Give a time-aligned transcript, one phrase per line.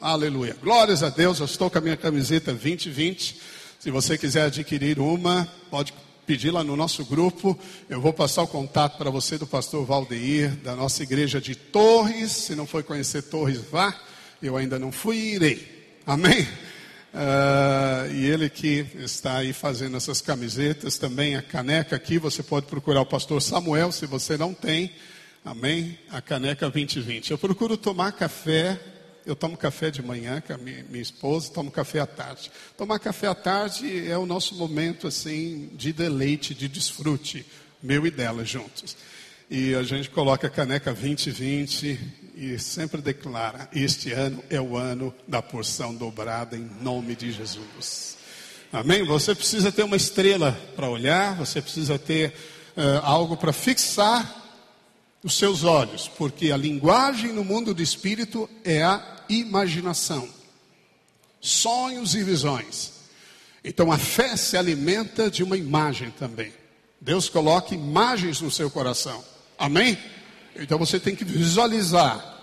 [0.00, 0.56] Aleluia.
[0.62, 1.40] Glórias a Deus.
[1.40, 3.38] Eu estou com a minha camiseta 2020.
[3.78, 5.92] Se você quiser adquirir uma, pode
[6.26, 7.58] pedir lá no nosso grupo.
[7.86, 12.30] Eu vou passar o contato para você do pastor Valdeir, da nossa igreja de Torres.
[12.30, 13.94] Se não for conhecer Torres, vá.
[14.42, 16.00] Eu ainda não fui e irei.
[16.06, 16.48] Amém?
[17.12, 22.64] Uh, e ele que está aí fazendo essas camisetas, também a caneca aqui, você pode
[22.64, 24.92] procurar o pastor Samuel, se você não tem,
[25.44, 25.98] amém?
[26.08, 27.32] A caneca 2020.
[27.32, 28.80] Eu procuro tomar café,
[29.26, 32.50] eu tomo café de manhã com a minha, minha esposa, tomo café à tarde.
[32.76, 37.44] Tomar café à tarde é o nosso momento, assim, de deleite, de desfrute,
[37.82, 38.96] meu e dela juntos.
[39.50, 41.98] E a gente coloca a caneca 2020
[42.36, 48.16] e sempre declara: Este ano é o ano da porção dobrada em nome de Jesus.
[48.72, 49.04] Amém?
[49.04, 52.32] Você precisa ter uma estrela para olhar, você precisa ter
[52.76, 54.40] uh, algo para fixar
[55.22, 60.28] os seus olhos, porque a linguagem no mundo do espírito é a imaginação,
[61.40, 62.92] sonhos e visões.
[63.62, 66.52] Então a fé se alimenta de uma imagem também.
[67.00, 69.22] Deus coloca imagens no seu coração.
[69.58, 69.98] Amém?
[70.56, 72.38] Então você tem que visualizar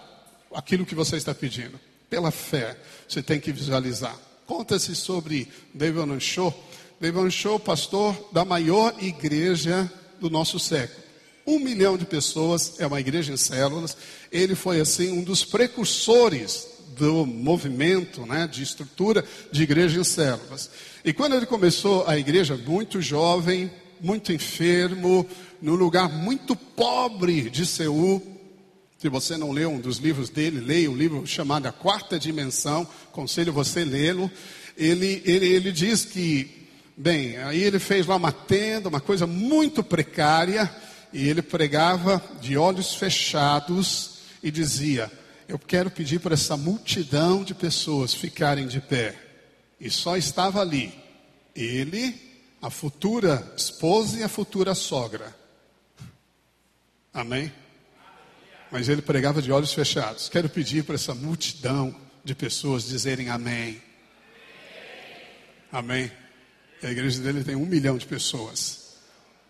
[0.53, 1.79] aquilo que você está pedindo.
[2.09, 4.15] Pela fé, você tem que visualizar.
[4.45, 6.55] Conta-se sobre David Anchot.
[7.01, 11.06] David Anchot, pastor da maior igreja do nosso século.
[11.47, 13.95] Um milhão de pessoas, é uma igreja em células.
[14.29, 16.67] Ele foi, assim, um dos precursores
[16.97, 20.69] do movimento né, de estrutura de igreja em células.
[21.05, 25.25] E quando ele começou a igreja, muito jovem, muito enfermo,
[25.61, 28.21] num lugar muito pobre de Seul.
[28.97, 32.19] Se você não leu um dos livros dele, leia o um livro chamado A Quarta
[32.19, 34.29] Dimensão, conselho você lê-lo.
[34.75, 39.83] Ele, ele, ele diz que, bem, aí ele fez lá uma tenda, uma coisa muito
[39.83, 40.69] precária,
[41.11, 45.11] e ele pregava de olhos fechados e dizia:
[45.47, 49.15] Eu quero pedir para essa multidão de pessoas ficarem de pé.
[49.79, 50.93] E só estava ali
[51.55, 52.15] ele,
[52.61, 55.35] a futura esposa e a futura sogra.
[57.13, 57.51] Amém?
[58.71, 60.29] Mas ele pregava de olhos fechados.
[60.29, 63.81] Quero pedir para essa multidão de pessoas dizerem amém.
[65.71, 66.11] Amém.
[66.83, 68.86] A igreja dele tem um milhão de pessoas.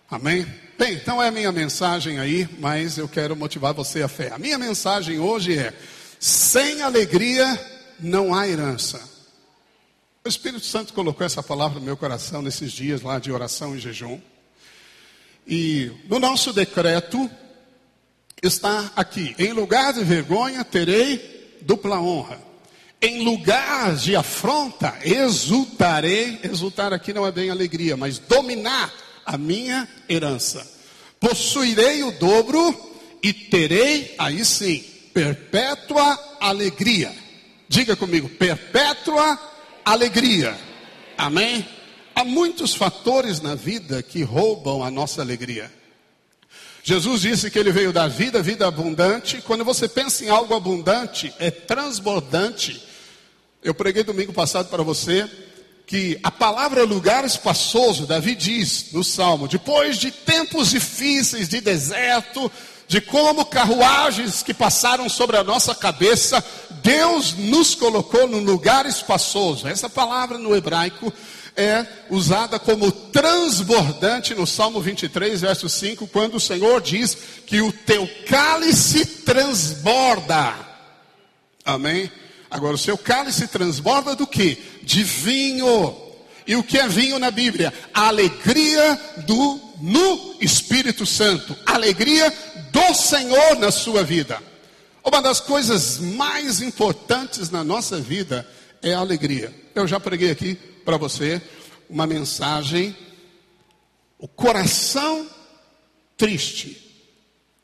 [0.09, 0.47] Amém?
[0.79, 4.31] Bem, então é a minha mensagem aí, mas eu quero motivar você a fé.
[4.31, 5.73] A minha mensagem hoje é:
[6.17, 7.59] sem alegria
[7.99, 9.01] não há herança.
[10.23, 13.79] O Espírito Santo colocou essa palavra no meu coração nesses dias lá de oração e
[13.79, 14.17] jejum.
[15.45, 17.29] E no nosso decreto,
[18.41, 22.39] está aqui: em lugar de vergonha terei dupla honra.
[23.01, 26.39] Em lugar de afronta, exultarei.
[26.43, 30.65] Exultar aqui não é bem alegria, mas dominar a minha herança.
[31.19, 32.73] Possuirei o dobro
[33.21, 34.81] e terei, aí sim,
[35.13, 37.13] perpétua alegria.
[37.67, 39.37] Diga comigo, perpétua
[39.83, 40.57] alegria.
[41.17, 41.67] Amém?
[42.15, 45.69] Há muitos fatores na vida que roubam a nossa alegria.
[46.81, 49.41] Jesus disse que ele veio dar vida, vida abundante.
[49.41, 52.81] Quando você pensa em algo abundante, é transbordante.
[53.61, 55.29] Eu preguei domingo passado para você
[55.87, 62.51] que a palavra lugar espaçoso, Davi diz no Salmo, depois de tempos difíceis de deserto,
[62.89, 66.43] de como carruagens que passaram sobre a nossa cabeça,
[66.83, 69.65] Deus nos colocou num lugar espaçoso.
[69.65, 71.11] Essa palavra no hebraico
[71.55, 77.71] é usada como transbordante no Salmo 23, verso 5, quando o Senhor diz que o
[77.71, 80.53] teu cálice transborda.
[81.63, 82.11] Amém?
[82.49, 84.57] Agora, o seu cálice transborda do que?
[84.83, 85.95] De vinho.
[86.45, 87.73] E o que é vinho na Bíblia?
[87.93, 91.55] A alegria do no Espírito Santo.
[91.65, 92.33] A alegria
[92.71, 94.41] do Senhor na sua vida.
[95.03, 98.47] Uma das coisas mais importantes na nossa vida
[98.81, 99.53] é a alegria.
[99.75, 101.41] Eu já preguei aqui para você
[101.89, 102.95] uma mensagem.
[104.17, 105.27] O coração
[106.15, 107.11] triste,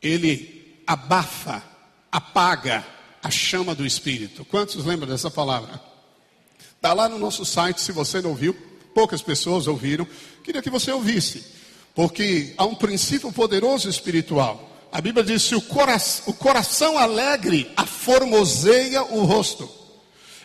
[0.02, 1.64] ele abafa,
[2.12, 2.86] apaga
[3.24, 4.44] a chama do espírito.
[4.46, 5.82] Quantos lembram dessa palavra?
[6.76, 8.54] Está lá no nosso site, se você não ouviu,
[8.94, 10.06] poucas pessoas ouviram.
[10.44, 11.46] Queria que você ouvisse,
[11.96, 14.70] porque há um princípio poderoso espiritual.
[14.92, 15.96] A Bíblia diz: se o, cora
[16.28, 19.70] o coração alegre aformoseia o rosto.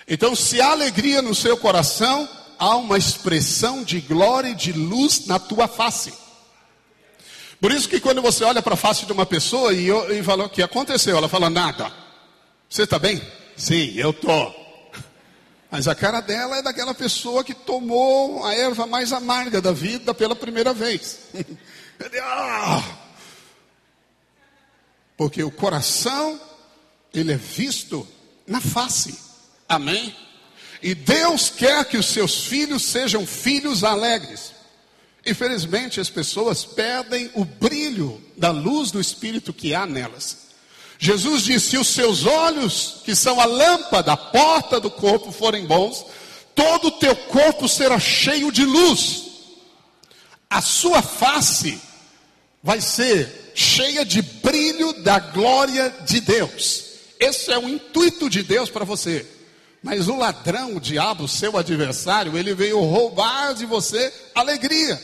[0.06, 2.26] Então, se há alegria no seu coração,
[2.58, 6.14] há uma expressão de glória e de luz na tua face.
[7.60, 10.46] Por isso que quando você olha para a face de uma pessoa e, e fala
[10.46, 11.92] o que aconteceu, ela fala nada.
[12.68, 13.20] Você está bem?
[13.56, 14.54] Sim, eu tô.
[15.70, 20.14] Mas a cara dela é daquela pessoa que tomou a erva mais amarga da vida
[20.14, 21.18] pela primeira vez.
[22.22, 22.80] Ah!
[25.16, 26.40] Porque o coração,
[27.12, 28.06] ele é visto
[28.46, 29.18] na face.
[29.68, 30.14] Amém?
[30.80, 34.52] E Deus quer que os seus filhos sejam filhos alegres.
[35.26, 40.47] Infelizmente, as pessoas perdem o brilho da luz do Espírito que há nelas.
[40.98, 45.64] Jesus disse: se os seus olhos, que são a lâmpada, a porta do corpo, forem
[45.64, 46.04] bons,
[46.54, 49.24] todo o teu corpo será cheio de luz.
[50.50, 51.80] A sua face
[52.62, 56.84] vai ser cheia de brilho da glória de Deus.
[57.20, 59.24] Esse é o intuito de Deus para você.
[59.82, 65.00] Mas o ladrão, o diabo, seu adversário, ele veio roubar de você alegria.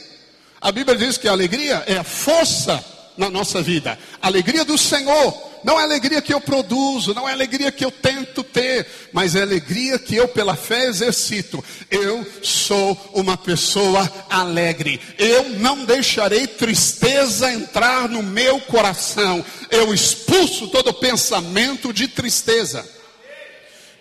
[0.60, 2.84] A Bíblia diz que a alegria é a força
[3.16, 3.98] na nossa vida.
[4.20, 8.44] Alegria do Senhor não é alegria que eu produzo, não é alegria que eu tento
[8.44, 11.64] ter, mas é alegria que eu, pela fé, exercito.
[11.90, 15.00] Eu sou uma pessoa alegre.
[15.18, 19.42] Eu não deixarei tristeza entrar no meu coração.
[19.70, 22.86] Eu expulso todo pensamento de tristeza.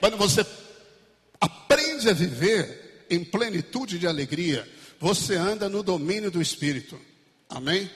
[0.02, 0.46] Quando você
[1.40, 4.68] aprende a viver em plenitude de alegria,
[5.00, 7.00] você anda no domínio do Espírito.
[7.50, 7.90] Amém?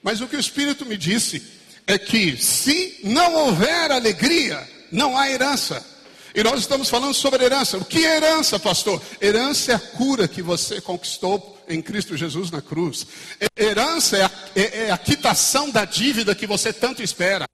[0.00, 1.59] Mas o que o Espírito me disse
[1.90, 5.84] é que se não houver alegria, não há herança.
[6.32, 7.78] E nós estamos falando sobre herança.
[7.78, 9.02] O que é herança, pastor?
[9.20, 13.04] Herança é a cura que você conquistou em Cristo Jesus na cruz.
[13.58, 17.46] Herança é a, é, é a quitação da dívida que você tanto espera.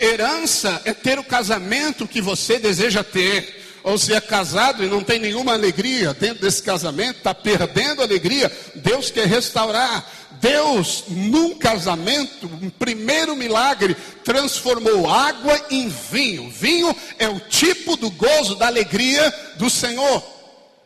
[0.00, 3.64] Herança é ter o casamento que você deseja ter.
[3.82, 8.04] Ou se é casado e não tem nenhuma alegria dentro desse casamento, está perdendo a
[8.04, 10.04] alegria, Deus quer restaurar.
[10.40, 13.94] Deus, num casamento, um primeiro milagre,
[14.24, 16.50] transformou água em vinho.
[16.50, 20.22] Vinho é o tipo do gozo, da alegria do Senhor.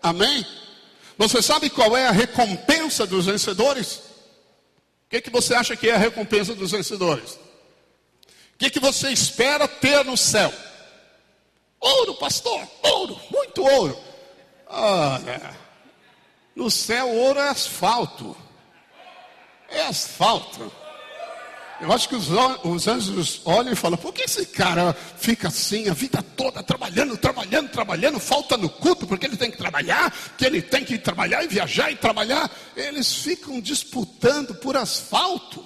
[0.02, 0.46] Amém?
[1.18, 3.96] Você sabe qual é a recompensa dos vencedores?
[3.96, 7.32] O que, que você acha que é a recompensa dos vencedores?
[7.34, 10.52] O que, que você espera ter no céu?
[11.80, 13.98] Ouro, pastor, ouro, muito ouro.
[14.66, 15.56] Olha,
[16.54, 18.36] no céu ouro é asfalto.
[19.70, 20.70] É asfalto.
[21.80, 22.28] Eu acho que os,
[22.62, 27.16] os, anjos olham e falam: por que esse cara fica assim a vida toda trabalhando,
[27.16, 31.42] trabalhando, trabalhando, falta no culto porque ele tem que trabalhar, que ele tem que trabalhar
[31.42, 32.50] e viajar e trabalhar?
[32.76, 35.64] Eles ficam disputando por asfalto.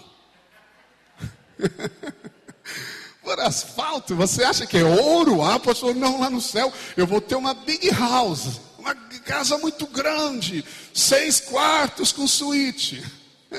[3.21, 4.15] por asfalto.
[4.15, 5.43] Você acha que é ouro?
[5.43, 9.85] Ah, pastor, não, lá no céu eu vou ter uma big house, uma casa muito
[9.89, 13.03] grande, seis quartos com suíte.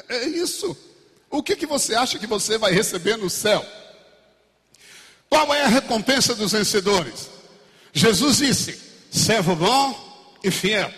[0.10, 0.76] É, é isso.
[1.30, 3.66] O que, que você acha que você vai receber no céu?
[5.30, 7.30] Qual é a recompensa dos vencedores?
[7.94, 8.80] Jesus disse:
[9.12, 10.92] servo bom e fiel.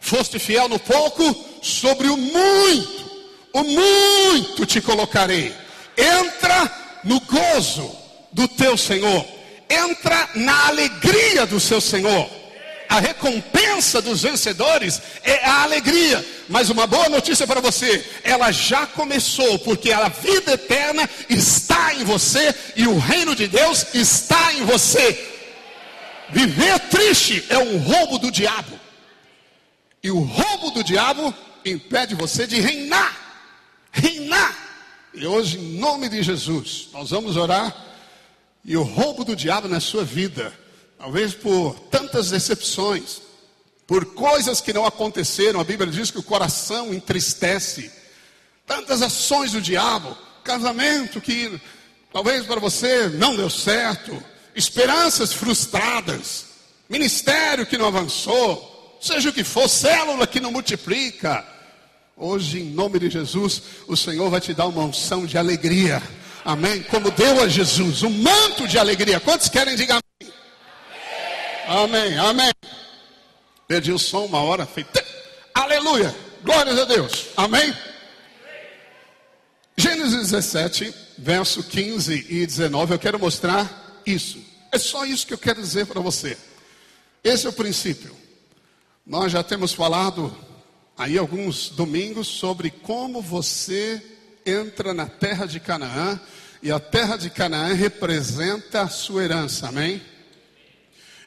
[0.00, 1.22] Foste fiel no pouco,
[1.62, 3.10] sobre o muito,
[3.52, 5.54] o muito te colocarei.
[5.96, 7.90] Entra no gozo
[8.32, 9.26] do teu Senhor.
[9.68, 12.38] Entra na alegria do seu Senhor
[12.88, 16.24] a recompensa dos vencedores é a alegria.
[16.48, 22.04] Mas uma boa notícia para você, ela já começou, porque a vida eterna está em
[22.04, 25.36] você e o reino de Deus está em você.
[26.30, 28.78] Viver triste é um roubo do diabo.
[30.02, 33.16] E o roubo do diabo impede você de reinar.
[33.92, 34.56] Reinar.
[35.12, 37.74] E hoje, em nome de Jesus, nós vamos orar.
[38.64, 40.52] E o roubo do diabo na sua vida
[40.98, 43.22] talvez por tantas decepções,
[43.86, 47.90] por coisas que não aconteceram, a Bíblia diz que o coração entristece,
[48.66, 51.58] tantas ações do diabo, casamento que
[52.12, 54.22] talvez para você não deu certo,
[54.54, 56.46] esperanças frustradas,
[56.88, 61.46] ministério que não avançou, seja o que for, célula que não multiplica.
[62.16, 66.02] Hoje, em nome de Jesus, o Senhor vai te dar uma unção de alegria.
[66.44, 66.82] Amém?
[66.82, 69.20] Como deu a Jesus, um manto de alegria.
[69.20, 70.00] Quantos querem dizer
[71.68, 72.18] amém?
[72.18, 72.52] Amém.
[73.66, 74.90] Perdi o som uma hora, feito.
[75.54, 77.74] Aleluia, glórias a Deus, amém.
[79.76, 84.42] Gênesis 17, verso 15 e 19, eu quero mostrar isso.
[84.72, 86.36] É só isso que eu quero dizer para você.
[87.22, 88.16] Esse é o princípio.
[89.06, 90.36] Nós já temos falado
[90.96, 94.02] aí alguns domingos sobre como você
[94.44, 96.18] entra na terra de Canaã
[96.62, 100.02] e a terra de Canaã representa a sua herança, amém?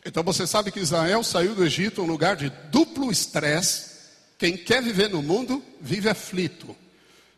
[0.05, 3.91] Então você sabe que Israel saiu do Egito um lugar de duplo estresse.
[4.38, 6.75] Quem quer viver no mundo vive aflito,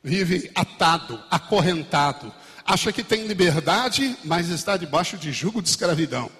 [0.01, 2.33] vive atado, acorrentado,
[2.65, 6.31] acha que tem liberdade, mas está debaixo de jugo de escravidão.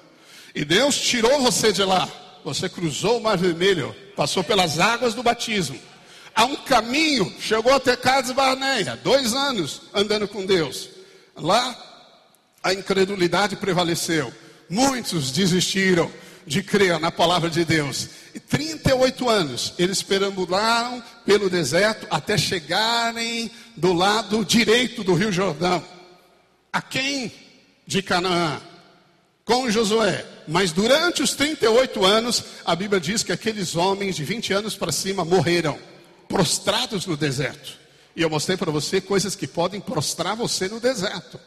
[0.55, 2.07] E Deus tirou você de lá.
[2.45, 5.79] Você cruzou o Mar Vermelho, passou pelas águas do batismo.
[6.35, 10.89] Há um caminho, chegou até Cades Barneia, dois anos andando com Deus.
[11.35, 11.75] Lá
[12.61, 14.33] a incredulidade prevaleceu.
[14.69, 16.11] Muitos desistiram.
[16.45, 18.09] de crer na palavra de Deus.
[18.33, 25.83] E 38 anos eles perambularam pelo deserto até chegarem do lado direito do Rio Jordão.
[26.71, 27.31] A quem
[27.85, 28.61] de Canaã?
[29.45, 30.25] Com Josué.
[30.47, 34.91] Mas durante os 38 anos, a Bíblia diz que aqueles homens de 20 anos para
[34.91, 35.79] cima morreram,
[36.27, 37.77] prostrados no deserto.
[38.15, 41.39] E eu mostrei para você coisas que podem prostrar você no deserto.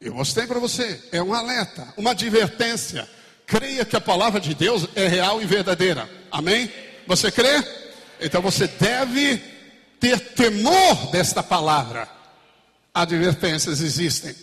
[0.00, 3.08] Eu mostrei para você, é um alerta, uma advertência.
[3.46, 6.08] Creia que a palavra de Deus é real e verdadeira.
[6.30, 6.70] Amém?
[7.06, 7.64] Você crê?
[8.20, 9.38] Então você deve
[9.98, 12.08] ter temor desta palavra.
[12.92, 14.34] Advertências existem.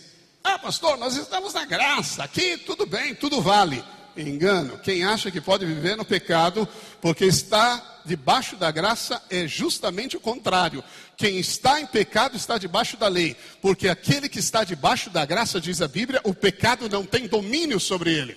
[0.42, 3.82] Ah, pastor, nós estamos na graça, aqui tudo bem, tudo vale.
[4.16, 6.68] Engano, quem acha que pode viver no pecado
[7.00, 10.84] porque está debaixo da graça é justamente o contrário.
[11.16, 15.60] Quem está em pecado está debaixo da lei, porque aquele que está debaixo da graça,
[15.60, 18.36] diz a Bíblia, o pecado não tem domínio sobre ele.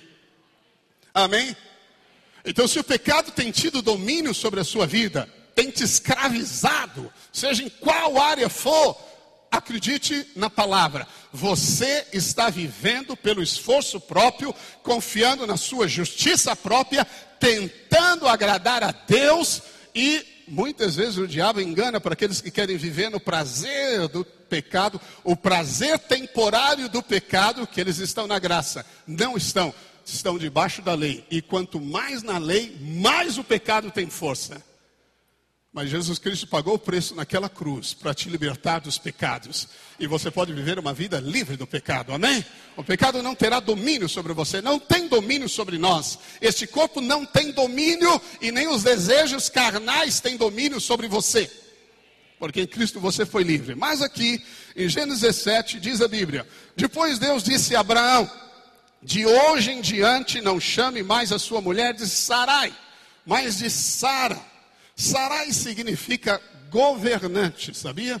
[1.12, 1.56] Amém?
[2.44, 7.64] Então, se o pecado tem tido domínio sobre a sua vida, tem te escravizado, seja
[7.64, 8.96] em qual área for,
[9.50, 11.06] acredite na palavra.
[11.32, 17.04] Você está vivendo pelo esforço próprio, confiando na sua justiça própria,
[17.40, 19.62] tentando agradar a Deus
[19.94, 25.00] e muitas vezes o diabo engana para aqueles que querem viver no prazer do pecado,
[25.22, 28.84] o prazer temporário do pecado, que eles estão na graça.
[29.06, 29.74] Não estão,
[30.04, 31.24] estão debaixo da lei.
[31.30, 34.62] E quanto mais na lei, mais o pecado tem força.
[35.70, 39.68] Mas Jesus Cristo pagou o preço naquela cruz para te libertar dos pecados.
[39.98, 42.44] E você pode viver uma vida livre do pecado, amém?
[42.74, 46.18] O pecado não terá domínio sobre você, não tem domínio sobre nós.
[46.40, 51.50] Este corpo não tem domínio e nem os desejos carnais têm domínio sobre você.
[52.38, 53.74] Porque em Cristo você foi livre.
[53.74, 54.42] Mas aqui,
[54.74, 58.30] em Gênesis 17, diz a Bíblia: Depois Deus disse a Abraão:
[59.02, 62.72] De hoje em diante não chame mais a sua mulher de Sarai,
[63.26, 64.40] mas de Sara
[64.98, 68.20] Sarai significa governante, sabia?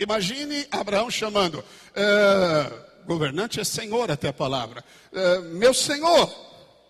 [0.00, 6.28] Imagine Abraão chamando, uh, governante é senhor até a palavra, uh, meu senhor,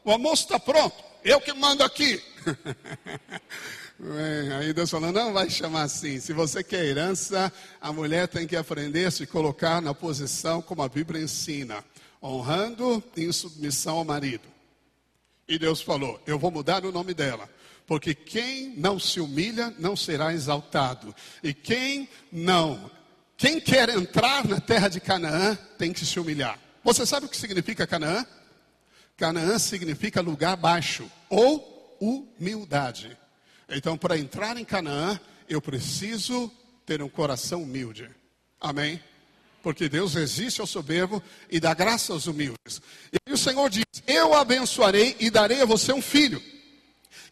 [0.03, 2.23] o almoço está pronto, eu que mando aqui.
[4.59, 8.57] aí Deus falou, não vai chamar assim, se você quer herança, a mulher tem que
[8.57, 11.85] aprender a se colocar na posição como a Bíblia ensina,
[12.23, 14.49] honrando em submissão ao marido.
[15.47, 17.47] E Deus falou, eu vou mudar o nome dela.
[17.87, 21.15] Porque quem não se humilha não será exaltado.
[21.43, 22.91] E quem não,
[23.37, 26.59] quem quer entrar na terra de Canaã tem que se humilhar.
[26.83, 28.25] Você sabe o que significa Canaã?
[29.17, 33.17] Canaã significa lugar baixo ou humildade.
[33.69, 36.51] Então, para entrar em Canaã, eu preciso
[36.87, 38.09] ter um coração humilde.
[38.61, 39.01] Amém?
[39.63, 42.83] Porque Deus resiste ao soberbo e dá graça aos humildes.
[43.29, 46.43] E o Senhor diz: Eu abençoarei e darei a você um filho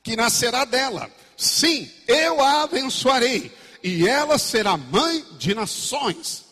[0.03, 1.11] que nascerá dela.
[1.37, 6.45] Sim, eu a abençoarei, e ela será mãe de nações.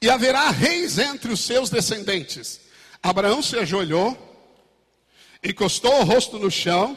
[0.00, 2.60] E haverá reis entre os seus descendentes.
[3.02, 4.16] Abraão se ajoelhou,
[5.42, 6.96] encostou o rosto no chão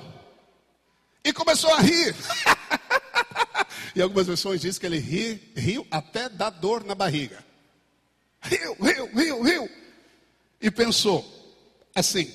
[1.23, 2.15] e começou a rir.
[3.95, 7.43] e algumas versões dizem que ele ri, riu até da dor na barriga.
[8.41, 9.69] Riu, riu, riu, riu.
[10.59, 11.25] E pensou
[11.95, 12.33] assim: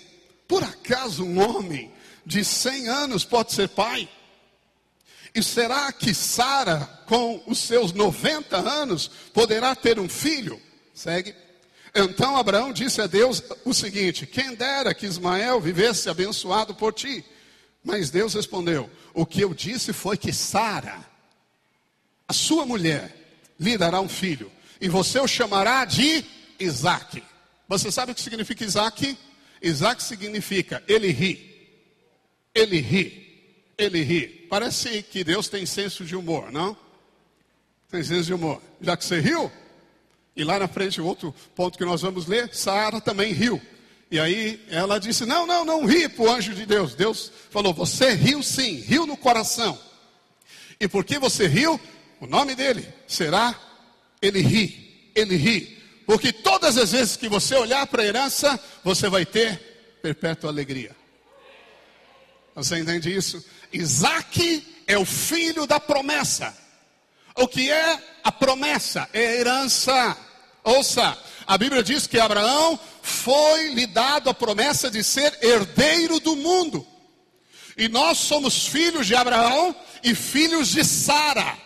[0.49, 1.92] por acaso um homem
[2.26, 4.09] de 100 anos pode ser pai?
[5.33, 10.61] E será que Sara, com os seus 90 anos, poderá ter um filho?
[10.92, 11.35] Segue.
[11.95, 17.25] Então Abraão disse a Deus o seguinte: Quem dera que Ismael vivesse abençoado por ti.
[17.85, 20.99] Mas Deus respondeu: O que eu disse foi que Sara,
[22.26, 23.14] a sua mulher,
[23.61, 26.25] lhe dará um filho, e você o chamará de
[26.59, 27.23] Isaac.
[27.68, 29.18] Você sabe o que significa Isaac?
[29.62, 31.55] Isaac significa ele ri.
[32.56, 33.72] Ele ri.
[33.76, 34.46] Ele ri.
[34.48, 36.75] Parece que Deus tem senso de humor, não?
[37.90, 38.62] Tem senso de humor.
[38.80, 39.52] Já que você riu,
[40.34, 43.60] e lá na frente, outro ponto que nós vamos ler, Sara também riu.
[44.10, 46.94] E aí ela disse: Não, não, não ri para o anjo de Deus.
[46.94, 49.78] Deus falou: Você riu sim, riu no coração.
[50.80, 51.78] E porque você riu,
[52.20, 53.54] o nome dele será
[54.22, 55.76] Ele ri, Ele ri.
[56.06, 60.95] Porque todas as vezes que você olhar para a herança, você vai ter perpétua alegria.
[62.56, 63.44] Você entende isso?
[63.70, 66.56] Isaac é o filho da promessa.
[67.34, 69.06] O que é a promessa?
[69.12, 70.16] É a herança.
[70.64, 76.34] Ouça, a Bíblia diz que Abraão foi lhe dado a promessa de ser herdeiro do
[76.34, 76.84] mundo.
[77.76, 81.58] E nós somos filhos de Abraão e filhos de Sara.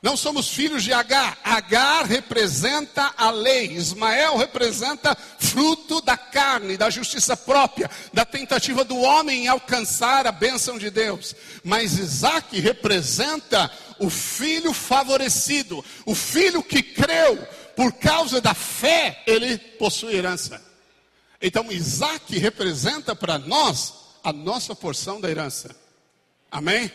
[0.00, 1.38] Não somos filhos de Agar.
[1.42, 3.72] Agar representa a lei.
[3.72, 10.32] Ismael representa fruto da carne, da justiça própria, da tentativa do homem em alcançar a
[10.32, 11.34] bênção de Deus.
[11.64, 17.36] Mas Isaac representa o filho favorecido, o filho que creu,
[17.74, 20.62] por causa da fé, ele possui herança.
[21.40, 25.74] Então Isaac representa para nós a nossa porção da herança.
[26.50, 26.90] Amém?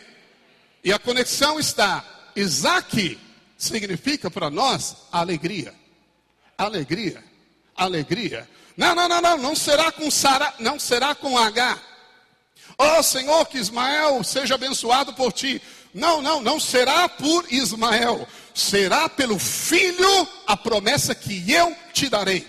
[0.82, 2.04] E a conexão está
[2.36, 3.18] Isaac
[3.56, 5.74] significa para nós alegria.
[6.56, 7.22] Alegria.
[7.76, 8.48] Alegria.
[8.76, 11.80] Não, não, não, não, não será com Sara, não será com H.
[12.76, 15.62] Oh Senhor, que Ismael seja abençoado por ti.
[15.92, 18.26] Não, não, não será por Ismael.
[18.52, 22.46] Será pelo filho a promessa que eu te darei.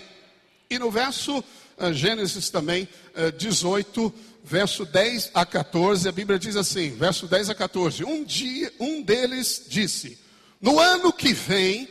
[0.68, 4.12] E no verso uh, Gênesis também, uh, 18,
[4.46, 9.02] verso 10 a 14, a Bíblia diz assim, verso 10 a 14: Um dia, um
[9.02, 10.18] deles disse:
[10.60, 11.88] No ano que vem,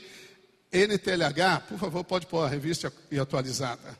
[0.71, 3.97] NTLH, por favor, pode pôr a revista e atualizada.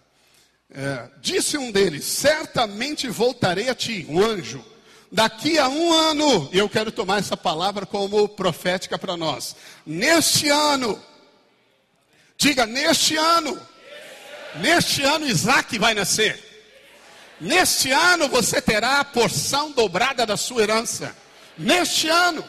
[0.74, 4.64] É, disse um deles: Certamente voltarei a ti, um anjo.
[5.12, 9.56] Daqui a um ano, e eu quero tomar essa palavra como profética para nós.
[9.86, 11.02] Neste ano,
[12.38, 13.58] diga, neste ano,
[14.56, 16.45] neste ano Isaac vai nascer.
[17.40, 21.16] Neste ano você terá a porção dobrada da sua herança.
[21.58, 22.44] Neste ano.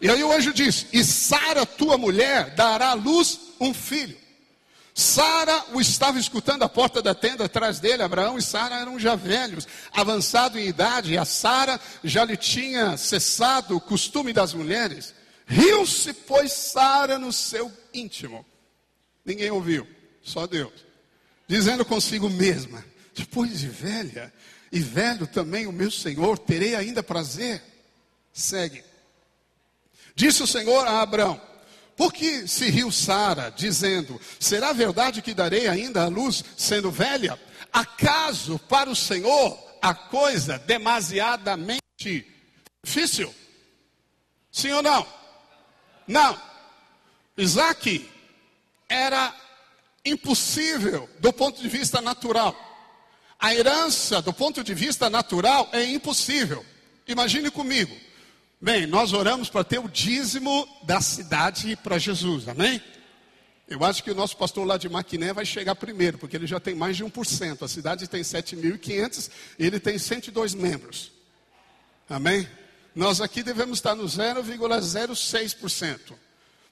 [0.00, 4.16] E aí o anjo diz: E Sara, tua mulher, dará à luz um filho.
[4.94, 8.02] Sara o estava escutando à porta da tenda atrás dele.
[8.02, 12.96] Abraão e Sara eram já velhos, avançados em idade, e a Sara já lhe tinha
[12.96, 15.14] cessado o costume das mulheres.
[15.46, 18.44] Riu-se, pois, Sara no seu íntimo.
[19.24, 19.86] Ninguém ouviu,
[20.22, 20.72] só Deus.
[21.48, 22.84] Dizendo consigo mesma:
[23.14, 24.32] depois de velha
[24.70, 27.62] e velho também o meu Senhor, terei ainda prazer.
[28.32, 28.82] Segue.
[30.14, 31.40] Disse o Senhor a Abraão:
[31.96, 37.38] Por que se riu Sara, dizendo: Será verdade que darei ainda a luz sendo velha?
[37.72, 42.26] Acaso para o Senhor a coisa demasiadamente
[42.82, 43.34] difícil?
[44.50, 45.06] Sim ou não?
[46.06, 46.40] Não.
[47.36, 48.10] Isaac
[48.88, 49.34] era
[50.04, 52.71] impossível do ponto de vista natural.
[53.42, 56.64] A herança, do ponto de vista natural, é impossível.
[57.08, 57.92] Imagine comigo.
[58.60, 62.80] Bem, nós oramos para ter o dízimo da cidade para Jesus, amém?
[63.66, 66.60] Eu acho que o nosso pastor lá de Maquiné vai chegar primeiro, porque ele já
[66.60, 67.62] tem mais de 1%.
[67.62, 69.28] A cidade tem 7.500
[69.58, 71.10] e ele tem 102 membros.
[72.08, 72.48] Amém?
[72.94, 76.12] Nós aqui devemos estar no 0,06%.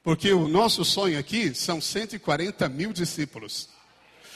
[0.04, 3.68] Porque o nosso sonho aqui são 140 mil discípulos.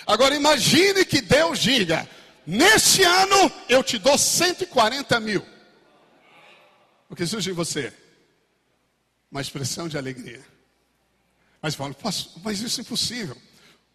[0.05, 2.09] Agora imagine que Deus diga:
[2.47, 5.45] Neste ano eu te dou 140 mil.
[7.09, 7.93] O que surge em você?
[9.31, 10.45] Uma expressão de alegria.
[11.61, 11.95] Mas fala,
[12.43, 13.37] mas isso é impossível.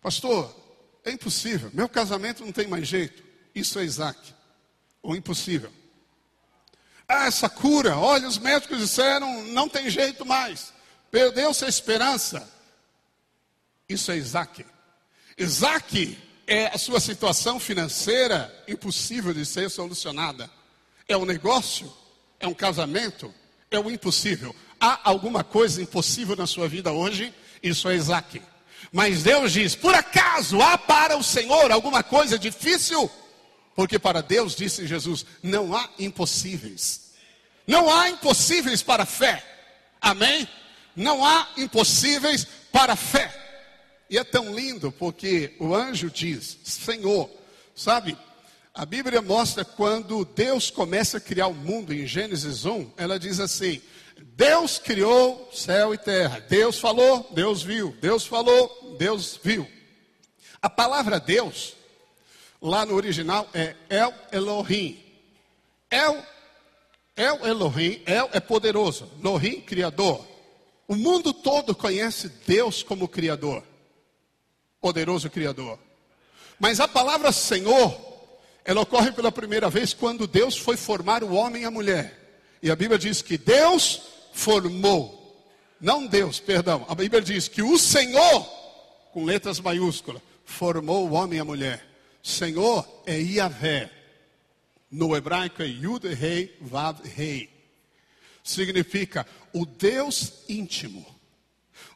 [0.02, 0.56] Pastor,
[1.04, 1.70] é impossível.
[1.74, 3.24] Meu casamento não tem mais jeito.
[3.54, 4.34] Isso é Isaac.
[5.02, 5.72] Ou impossível.
[7.08, 10.74] Ah, essa cura, olha, os médicos disseram, não tem jeito mais.
[11.10, 12.48] Perdeu-se a esperança.
[13.88, 14.66] Isso é Isaac.
[15.38, 16.18] Isaac
[16.50, 20.50] é a sua situação financeira impossível de ser solucionada.
[21.08, 21.94] É um negócio,
[22.40, 23.32] é um casamento,
[23.70, 24.56] é o impossível.
[24.80, 27.32] Há alguma coisa impossível na sua vida hoje?
[27.62, 28.42] Isso é Isaac.
[28.92, 33.10] Mas Deus diz: por acaso há para o Senhor alguma coisa difícil?
[33.76, 37.12] Porque para Deus, disse Jesus, não há impossíveis.
[37.68, 39.46] Não há impossíveis para a fé.
[40.02, 40.50] Amém?
[40.96, 43.38] Não há impossíveis para a fé.
[44.10, 47.30] E é tão lindo porque o anjo diz: Senhor,
[47.76, 48.17] sabe?
[48.74, 53.39] A Bíblia mostra quando Deus começa a criar o mundo em Gênesis 1, ela diz
[53.39, 53.82] assim:
[54.36, 56.39] Deus criou céu e terra.
[56.39, 57.95] Deus falou, Deus viu.
[58.02, 59.67] Deus falou, Deus viu.
[60.62, 61.76] A palavra Deus,
[62.62, 64.98] lá no original, é El Elohim.
[65.91, 66.24] El,
[67.15, 69.10] El Elohim, El é poderoso.
[69.19, 70.26] Elohim, criador.
[70.88, 73.63] O mundo todo conhece Deus como criador
[74.82, 75.80] poderoso Criador.
[76.60, 77.98] Mas a palavra Senhor,
[78.65, 82.18] ela ocorre pela primeira vez quando Deus foi formar o homem e a mulher.
[82.62, 84.02] E a Bíblia diz que Deus
[84.34, 85.20] formou,
[85.80, 86.86] não Deus, perdão.
[86.89, 88.44] A Bíblia diz que o Senhor,
[89.13, 91.86] com letras maiúsculas, formou o homem e a mulher.
[92.22, 93.89] Senhor é Yahvé.
[94.92, 97.50] No hebraico é Yud Rei Vav Rei.
[98.44, 101.06] Significa o Deus íntimo.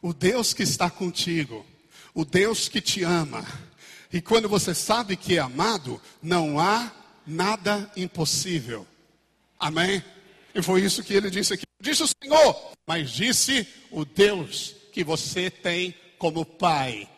[0.00, 1.66] O Deus que está contigo
[2.14, 3.44] o Deus que te ama.
[4.12, 6.92] E quando você sabe que é amado, não há
[7.26, 8.86] nada impossível.
[9.58, 10.02] Amém?
[10.54, 11.64] E foi isso que ele disse aqui.
[11.80, 17.08] Disse o Senhor, mas disse o Deus que você tem como Pai,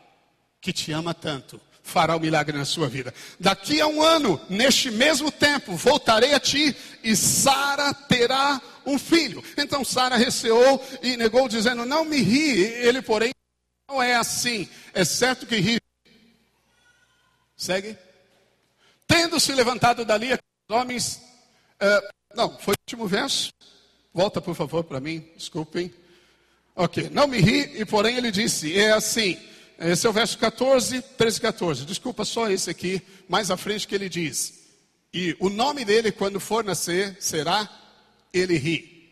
[0.60, 3.12] que te ama tanto, fará o um milagre na sua vida.
[3.38, 9.44] Daqui a um ano, neste mesmo tempo, voltarei a ti e Sara terá um filho.
[9.56, 12.62] Então Sara receou e negou, dizendo: Não me ri.
[12.62, 13.35] Ele, porém,
[13.88, 14.68] não é assim.
[14.92, 15.80] É certo que ri.
[17.56, 17.96] Segue.
[19.06, 21.22] Tendo se levantado dali, os homens.
[21.80, 23.52] Uh, não, foi o último verso.
[24.12, 25.20] Volta, por favor, para mim.
[25.36, 25.92] Desculpem.
[26.74, 27.08] Ok.
[27.10, 29.38] Não me ri, e porém ele disse: É assim.
[29.78, 31.84] Esse é o verso 14, 13 e 14.
[31.84, 34.66] Desculpa, só esse aqui, mais à frente que ele diz.
[35.12, 37.68] E o nome dele, quando for nascer, será
[38.32, 39.10] Ele ri.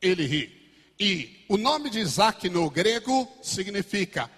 [0.00, 0.53] Ele ri.
[0.98, 4.30] E o nome de Isaac no grego significa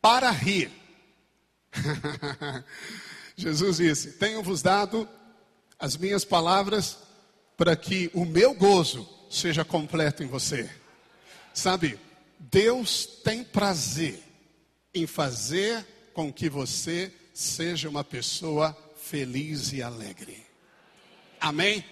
[0.00, 0.70] para rir.
[3.36, 5.08] Jesus disse: Tenho-vos dado
[5.78, 6.98] as minhas palavras
[7.56, 10.70] para que o meu gozo seja completo em você.
[11.52, 11.98] Sabe,
[12.38, 14.22] Deus tem prazer
[14.94, 20.46] em fazer com que você seja uma pessoa feliz e alegre.
[21.40, 21.84] Amém?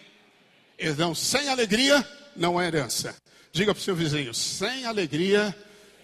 [0.79, 3.15] Então, sem alegria não há herança.
[3.55, 5.57] Diga para o seu vizinho: sem alegria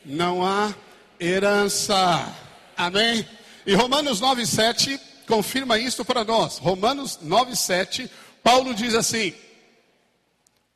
[0.07, 0.73] não há
[1.19, 2.33] herança.
[2.77, 3.29] Amém?
[3.67, 6.59] E Romanos 9, 7 confirma isso para nós.
[6.59, 8.09] Romanos 9, 7,
[8.41, 9.35] Paulo diz assim: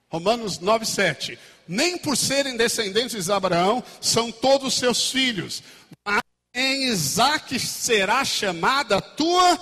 [0.09, 1.39] Romanos 9, 7.
[1.69, 5.63] Nem por serem descendentes de Abraão são todos seus filhos,
[6.05, 9.61] mas em Isaac será chamada tua.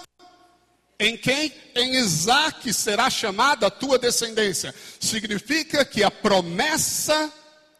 [1.02, 1.52] Em quem?
[1.74, 4.72] Em Isaac será chamada a tua descendência.
[5.00, 7.32] Significa que a promessa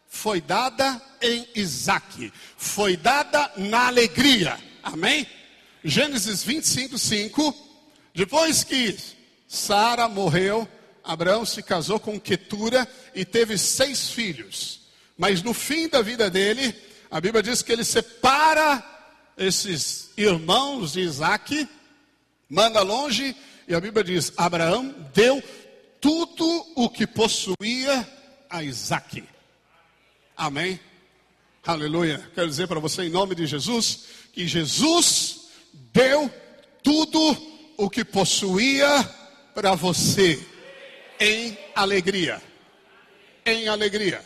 [0.09, 4.59] foi dada em Isaac, foi dada na alegria.
[4.83, 5.25] Amém?
[5.85, 7.55] Gênesis 25, 5.
[8.13, 8.97] Depois que
[9.47, 10.67] Sara morreu,
[11.01, 14.81] Abraão se casou com Ketura e teve seis filhos.
[15.17, 16.75] Mas no fim da vida dele,
[17.09, 18.83] a Bíblia diz que ele separa
[19.37, 21.69] esses irmãos de Isaac,
[22.53, 23.35] manda longe,
[23.67, 25.41] e a Bíblia diz: Abraão deu
[25.99, 28.07] tudo o que possuía
[28.47, 29.23] a Isaac.
[30.37, 30.79] Amém?
[31.65, 32.29] Aleluia.
[32.35, 35.47] Quero dizer para você, em nome de Jesus, que Jesus
[35.91, 36.31] deu
[36.83, 37.37] tudo
[37.75, 39.03] o que possuía
[39.55, 40.39] para você,
[41.19, 42.39] em alegria.
[43.43, 44.23] Em alegria.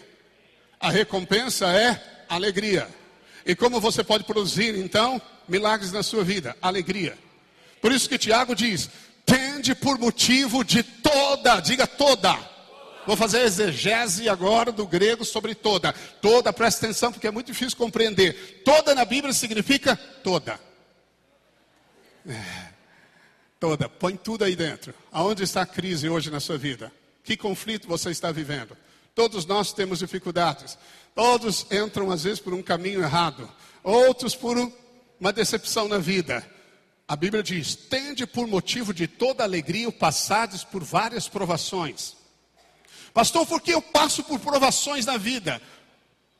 [0.79, 2.89] A recompensa é alegria.
[3.45, 6.57] E como você pode produzir, então, milagres na sua vida?
[6.61, 7.17] Alegria.
[7.81, 8.89] Por isso que Tiago diz:
[9.25, 12.37] tende por motivo de toda, diga toda.
[13.05, 15.93] Vou fazer a exegese agora do grego sobre toda.
[16.21, 18.61] Toda, presta atenção, porque é muito difícil compreender.
[18.65, 20.59] Toda na Bíblia significa toda.
[22.27, 22.67] É,
[23.57, 24.93] toda, põe tudo aí dentro.
[25.09, 26.91] Aonde está a crise hoje na sua vida?
[27.23, 28.75] Que conflito você está vivendo?
[29.15, 30.77] Todos nós temos dificuldades.
[31.15, 33.49] Todos entram, às vezes, por um caminho errado,
[33.81, 34.57] outros por
[35.19, 36.45] uma decepção na vida.
[37.07, 42.17] A Bíblia diz: tende por motivo de toda alegria o passades por várias provações.
[43.13, 45.61] Pastor, por que eu passo por provações na vida?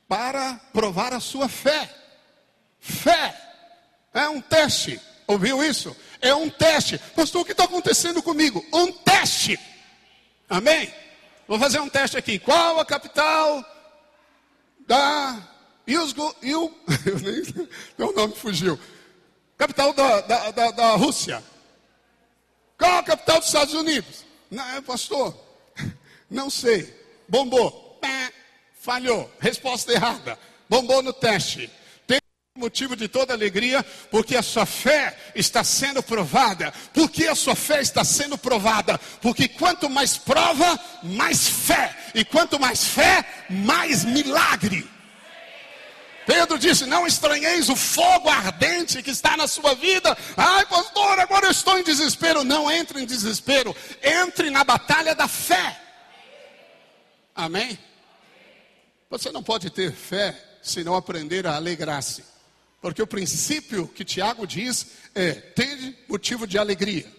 [0.08, 1.90] Para provar a sua fé.
[2.80, 3.36] Fé
[4.14, 5.00] é um teste.
[5.26, 5.96] Ouviu isso?
[6.22, 6.98] É um teste.
[7.16, 8.64] Pastor, o que está acontecendo comigo?
[8.74, 9.60] Um teste.
[10.50, 10.94] Amém?
[11.48, 12.40] Vou fazer um teste aqui.
[12.40, 13.66] Qual a capital
[14.86, 15.42] da
[15.86, 16.74] Ilsgo, Il,
[17.98, 18.80] meu nome fugiu.
[19.58, 21.44] Capital da, da, da, da Rússia.
[22.78, 24.24] Qual a capital dos Estados Unidos?
[24.52, 25.36] Não, é, pastor,
[26.30, 26.96] não sei.
[27.28, 28.00] Bombou.
[28.80, 29.30] falhou.
[29.40, 30.38] Resposta errada.
[30.70, 31.70] Bombou no teste.
[32.06, 32.20] Tem
[32.56, 36.72] motivo de toda alegria, porque a sua fé está sendo provada.
[36.94, 38.98] Porque a sua fé está sendo provada.
[39.22, 41.98] Porque quanto mais prova, mais fé.
[42.14, 44.88] E quanto mais fé, mais milagre.
[46.28, 50.16] Pedro disse: Não estranheis o fogo ardente que está na sua vida.
[50.36, 52.44] Ai, pastor, agora eu estou em desespero.
[52.44, 53.74] Não entre em desespero.
[54.04, 55.82] Entre na batalha da fé.
[57.34, 57.80] Amém?
[59.10, 62.26] Você não pode ter fé se não aprender a alegrar-se.
[62.82, 67.10] Porque o princípio que Tiago diz é: tem motivo de alegria.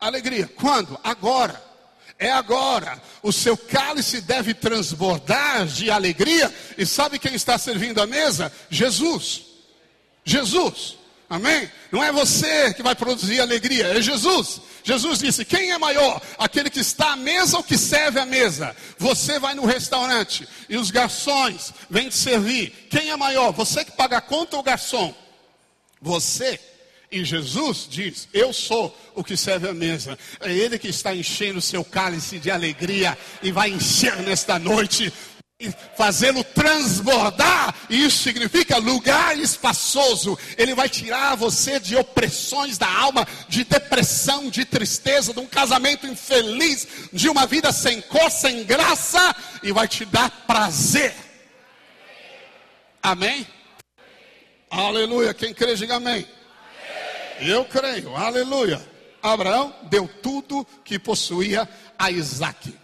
[0.00, 0.98] Alegria, quando?
[1.04, 1.69] Agora
[2.20, 3.02] é agora.
[3.22, 6.54] O seu cálice deve transbordar de alegria.
[6.76, 8.52] E sabe quem está servindo a mesa?
[8.68, 9.46] Jesus.
[10.22, 10.98] Jesus.
[11.28, 11.70] Amém?
[11.90, 14.60] Não é você que vai produzir alegria, é Jesus.
[14.82, 16.20] Jesus disse: Quem é maior?
[16.36, 18.76] Aquele que está à mesa ou que serve à mesa?
[18.98, 22.88] Você vai no restaurante e os garçons vêm te servir.
[22.90, 23.52] Quem é maior?
[23.52, 25.14] Você que paga a conta ou o garçom?
[26.02, 26.58] Você
[27.10, 30.16] E Jesus diz: Eu sou o que serve a mesa.
[30.40, 35.12] É Ele que está enchendo o seu cálice de alegria e vai encher nesta noite,
[35.96, 37.74] fazê-lo transbordar.
[37.90, 40.38] Isso significa lugar espaçoso.
[40.56, 46.06] Ele vai tirar você de opressões da alma, de depressão, de tristeza, de um casamento
[46.06, 51.12] infeliz, de uma vida sem cor, sem graça, e vai te dar prazer.
[53.02, 53.44] Amém?
[54.70, 55.34] Aleluia.
[55.34, 56.24] Quem crê, diga amém.
[57.40, 58.80] Eu creio, aleluia.
[59.22, 62.74] Abraão deu tudo que possuía a Isaac.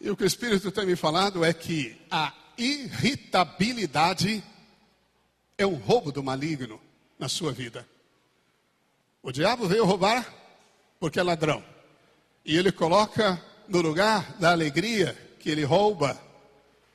[0.00, 4.42] E o que o Espírito tem me falado é que a irritabilidade
[5.56, 6.80] é um roubo do maligno
[7.18, 7.86] na sua vida.
[9.22, 10.26] O diabo veio roubar
[10.98, 11.64] porque é ladrão.
[12.44, 16.20] E ele coloca no lugar da alegria que ele rouba.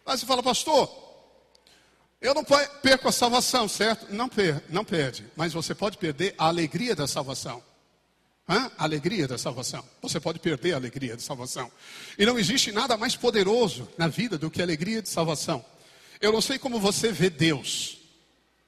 [0.06, 1.07] Mas você fala, pastor,
[2.20, 4.14] eu não perco a salvação, certo?
[4.14, 7.64] Não, per não perde, mas você pode perder a alegria da salvação.
[8.50, 8.72] Hã?
[8.78, 9.84] A alegria da salvação.
[10.02, 11.72] Você pode perder a alegria da salvação.
[12.18, 15.64] E não existe nada mais poderoso na vida do que a alegria de salvação.
[16.20, 18.00] Eu não sei como você vê Deus,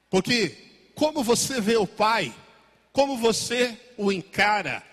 [0.09, 0.55] porque
[0.93, 2.35] como você vê o Pai,
[2.91, 4.83] como você o encara,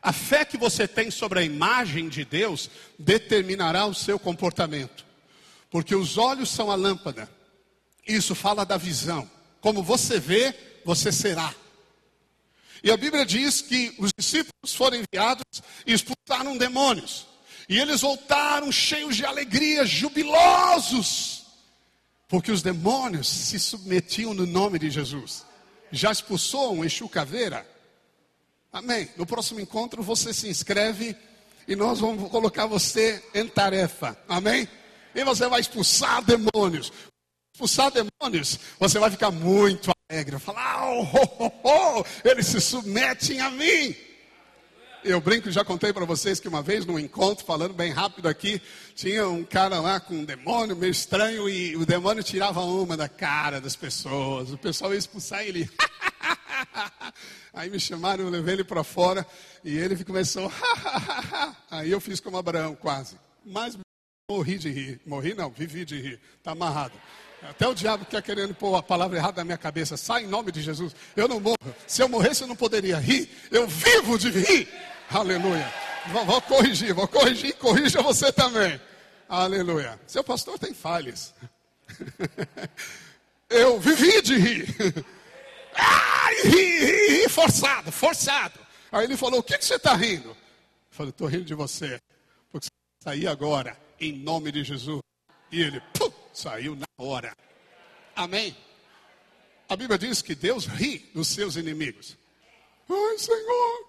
[0.00, 5.04] a fé que você tem sobre a imagem de Deus determinará o seu comportamento.
[5.68, 7.28] Porque os olhos são a lâmpada.
[8.06, 9.28] Isso fala da visão.
[9.60, 11.54] Como você vê, você será.
[12.82, 15.44] E a Bíblia diz que os discípulos foram enviados
[15.84, 17.26] e expulsaram demônios.
[17.68, 21.46] E eles voltaram cheios de alegria, jubilosos,
[22.28, 25.44] porque os demônios se submetiam no nome de Jesus.
[25.90, 27.66] Já expulsou um Exu Caveira?
[28.72, 29.08] Amém.
[29.16, 31.16] No próximo encontro você se inscreve
[31.66, 34.16] e nós vamos colocar você em tarefa.
[34.28, 34.68] Amém?
[35.14, 36.92] E você vai expulsar demônios
[37.56, 40.38] expulsar demônios, você vai ficar muito alegre.
[40.38, 43.96] Falar, oh, oh, oh, eles se submetem a mim.
[45.02, 48.60] Eu brinco, já contei para vocês que uma vez num encontro, falando bem rápido aqui,
[48.94, 53.08] tinha um cara lá com um demônio meio estranho e o demônio tirava uma da
[53.08, 54.52] cara das pessoas.
[54.52, 55.70] O pessoal ia expulsar ele.
[57.54, 59.26] Aí me chamaram, eu levei ele para fora
[59.64, 60.52] e ele começou.
[61.70, 63.16] Aí eu fiz como Abraão, quase.
[63.44, 63.78] Mas
[64.28, 65.00] morri de rir.
[65.06, 66.20] Morri não, vivi de rir.
[66.36, 66.92] Está amarrado.
[67.42, 69.96] Até o diabo quer querendo pôr a palavra errada na minha cabeça.
[69.96, 70.94] Sai em nome de Jesus.
[71.14, 71.56] Eu não morro.
[71.86, 73.30] Se eu morresse, eu não poderia rir.
[73.50, 74.68] Eu vivo de rir.
[75.10, 75.72] Aleluia.
[76.08, 78.80] Vou, vou corrigir, vou corrigir corrija você também.
[79.28, 79.98] Aleluia.
[80.06, 81.34] Seu pastor tem falhas.
[83.48, 84.74] Eu vivi de rir.
[85.74, 88.58] Ai, ri, ri, ri, forçado, forçado.
[88.90, 90.30] Aí ele falou: O que, que você está rindo?
[90.30, 90.36] Eu
[90.90, 92.00] falei: Estou rindo de você.
[92.50, 95.00] Porque você sair agora, em nome de Jesus.
[95.52, 97.34] E ele, pum, saiu na hora.
[98.14, 98.56] Amém?
[99.68, 102.16] A Bíblia diz que Deus ri dos seus inimigos.
[102.88, 103.88] Ai, Senhor,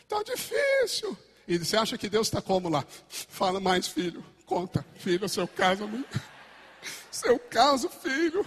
[0.00, 1.16] está difícil.
[1.46, 2.84] E você acha que Deus está como lá?
[3.08, 4.24] Fala mais, filho.
[4.44, 5.88] Conta, filho, seu caso.
[7.10, 8.46] Seu caso, filho.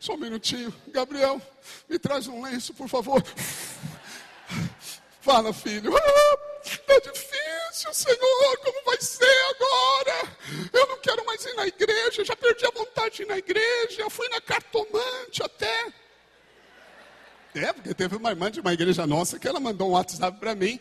[0.00, 0.74] Só um minutinho.
[0.88, 1.40] Gabriel,
[1.88, 3.22] me traz um lenço, por favor.
[5.20, 5.92] Fala, filho.
[6.64, 7.41] Está ah, difícil,
[7.72, 8.58] Senhor.
[8.64, 10.36] Como vai ser agora?
[10.72, 12.24] Eu não quero mais ir na igreja.
[12.24, 14.10] Já perdi a vontade de ir na igreja.
[14.10, 15.92] Fui na cartomante até.
[17.54, 20.54] É, porque teve uma irmã de uma igreja nossa que ela mandou um WhatsApp para
[20.54, 20.78] mim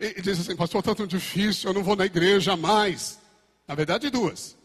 [0.00, 1.70] e, e disse assim: Pastor, está tão difícil.
[1.70, 3.20] Eu não vou na igreja mais.
[3.66, 4.56] Na verdade, duas.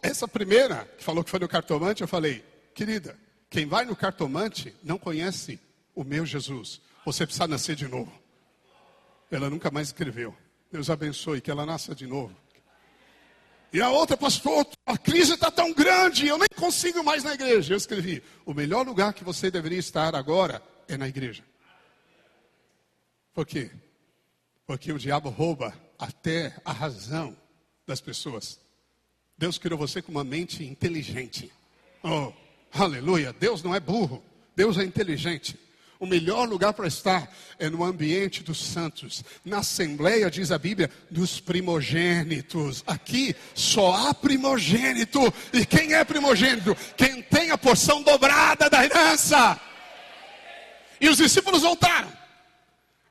[0.00, 2.44] Essa primeira, que falou que foi no cartomante, eu falei:
[2.74, 3.18] Querida,
[3.50, 5.58] quem vai no cartomante não conhece
[5.94, 6.80] o meu Jesus.
[7.04, 8.12] Você precisa nascer de novo.
[9.30, 10.36] Ela nunca mais escreveu.
[10.72, 12.34] Deus abençoe, que ela nasça de novo.
[13.74, 17.74] E a outra, pastor, a crise está tão grande, eu nem consigo mais na igreja.
[17.74, 21.44] Eu escrevi: o melhor lugar que você deveria estar agora é na igreja.
[23.34, 23.70] Por quê?
[24.66, 27.36] Porque o diabo rouba até a razão
[27.86, 28.58] das pessoas.
[29.36, 31.52] Deus criou você com uma mente inteligente.
[32.02, 32.32] Oh,
[32.72, 33.32] aleluia!
[33.32, 34.22] Deus não é burro,
[34.56, 35.58] Deus é inteligente.
[36.02, 39.22] O melhor lugar para estar é no ambiente dos santos.
[39.44, 42.82] Na Assembleia, diz a Bíblia, dos primogênitos.
[42.88, 45.32] Aqui só há primogênito.
[45.52, 46.76] E quem é primogênito?
[46.96, 49.60] Quem tem a porção dobrada da herança.
[51.00, 52.12] E os discípulos voltaram.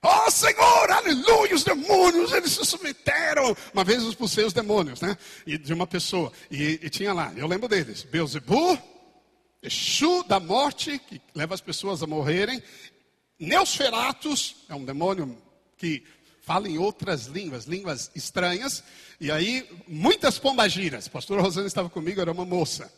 [0.04, 3.56] Oh Senhor, aleluia, os demônios, eles se submeteram.
[3.74, 5.18] Uma vez eu expulsei os demônios, né?
[5.48, 6.30] E de uma pessoa.
[6.50, 8.78] E, e tinha lá, eu lembro deles: Beuzebu,
[9.62, 12.62] Exu da morte, que leva as pessoas a morrerem.
[13.40, 15.38] Neusferatus, é um demônio
[15.78, 16.04] que
[16.42, 18.84] fala em outras línguas, línguas estranhas.
[19.20, 21.08] E aí, muitas pombagiras.
[21.08, 22.92] A pastora Rosana estava comigo, era uma moça.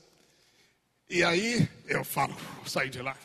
[1.09, 3.17] E aí, eu falo, saí de lá.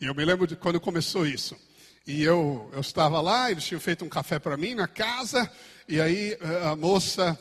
[0.00, 1.56] E eu me lembro de quando começou isso.
[2.04, 5.48] E eu, eu estava lá, eles tinham feito um café para mim na casa,
[5.88, 7.38] e aí eh, a moça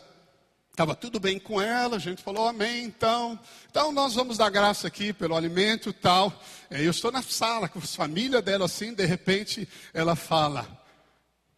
[0.81, 3.39] Estava tudo bem com ela, a gente falou amém, então.
[3.69, 6.33] Então nós vamos dar graça aqui pelo alimento e tal.
[6.71, 10.67] Eu estou na sala com a família dela assim, de repente ela fala,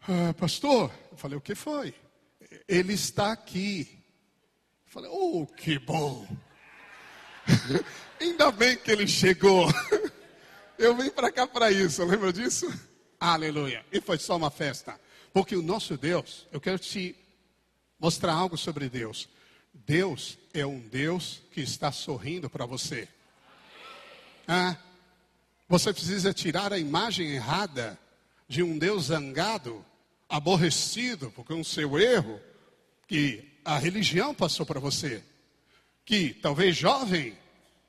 [0.01, 1.95] ah, pastor, eu falei, o que foi?
[2.67, 3.97] Ele está aqui.
[4.87, 6.27] Eu falei, oh, que bom.
[8.19, 9.69] Ainda bem que ele chegou.
[10.77, 12.67] Eu vim para cá para isso, lembra disso?
[13.17, 13.85] Aleluia.
[13.89, 14.99] E foi só uma festa.
[15.31, 17.22] Porque o nosso Deus, eu quero te
[18.03, 19.29] mostrar algo sobre Deus.
[19.73, 23.07] Deus é um Deus que está sorrindo para você.
[24.45, 24.75] Ah,
[25.69, 27.97] você precisa tirar a imagem errada
[28.45, 29.85] de um Deus zangado,
[30.27, 32.41] aborrecido, porque um seu erro
[33.07, 35.23] que a religião passou para você.
[36.03, 37.37] Que talvez jovem,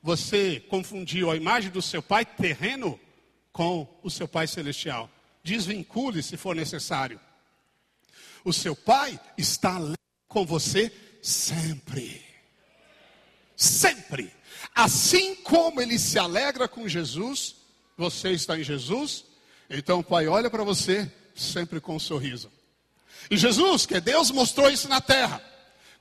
[0.01, 2.97] você confundiu a imagem do seu pai terreno
[3.51, 5.09] com o seu pai celestial.
[5.43, 7.19] Desvincule se for necessário.
[8.45, 9.77] O seu pai está
[10.35, 12.21] com você sempre.
[13.55, 14.33] Sempre.
[14.75, 17.55] Assim como ele se alegra com Jesus,
[17.97, 19.23] você está em Jesus,
[19.69, 22.51] então o Pai olha para você sempre com um sorriso.
[23.31, 25.41] E Jesus, que é Deus, mostrou isso na terra.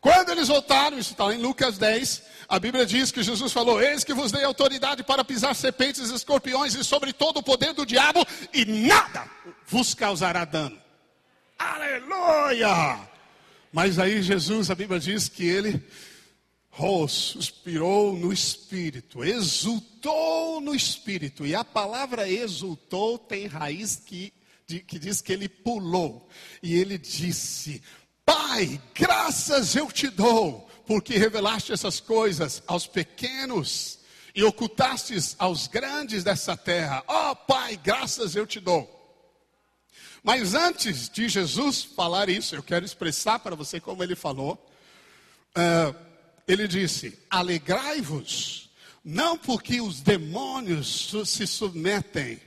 [0.00, 4.02] Quando eles voltaram, isso está em Lucas 10, a Bíblia diz que Jesus falou: Eis
[4.02, 8.26] que vos dei autoridade para pisar serpentes, escorpiões e sobre todo o poder do diabo,
[8.52, 9.30] e nada
[9.68, 10.76] vos causará dano.
[11.56, 13.13] Aleluia!
[13.74, 15.82] Mas aí Jesus, a Bíblia diz que ele
[16.78, 21.44] oh, suspirou no espírito, exultou no espírito.
[21.44, 24.32] E a palavra exultou tem raiz que,
[24.64, 26.28] de, que diz que ele pulou.
[26.62, 27.82] E ele disse:
[28.24, 33.98] Pai, graças eu te dou, porque revelaste essas coisas aos pequenos
[34.36, 37.02] e ocultastes aos grandes dessa terra.
[37.08, 38.93] Ó oh, Pai, graças eu te dou.
[40.24, 44.54] Mas antes de Jesus falar isso, eu quero expressar para você como ele falou.
[45.54, 45.94] Uh,
[46.48, 48.70] ele disse: Alegrai-vos,
[49.04, 52.40] não porque os demônios se submetem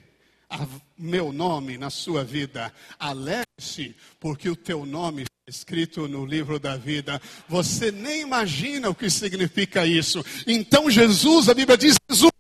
[0.49, 0.65] a
[0.97, 6.75] meu nome na sua vida, alegre-se, porque o teu nome está escrito no livro da
[6.77, 7.21] vida.
[7.47, 10.25] Você nem imagina o que significa isso.
[10.47, 12.31] Então, Jesus, a Bíblia diz: Jesus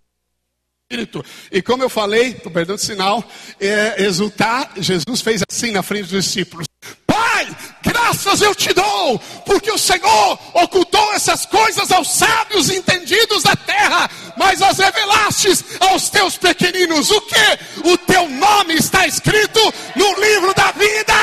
[0.89, 1.21] Espírito.
[1.51, 3.21] E como eu falei, estou perdendo sinal,
[3.59, 6.65] é, exultar, Jesus fez assim na frente dos discípulos.
[7.05, 7.45] Pai,
[7.83, 14.09] graças eu te dou, porque o Senhor ocultou essas coisas aos sábios entendidos da terra,
[14.37, 17.11] mas as revelastes aos teus pequeninos.
[17.11, 17.89] O que?
[17.89, 19.59] O teu nome está escrito
[19.93, 21.13] no livro da vida.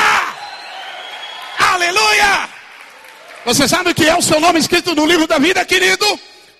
[1.57, 2.49] Aleluia!
[3.45, 6.05] Você sabe o que é o seu nome escrito no livro da vida, querido?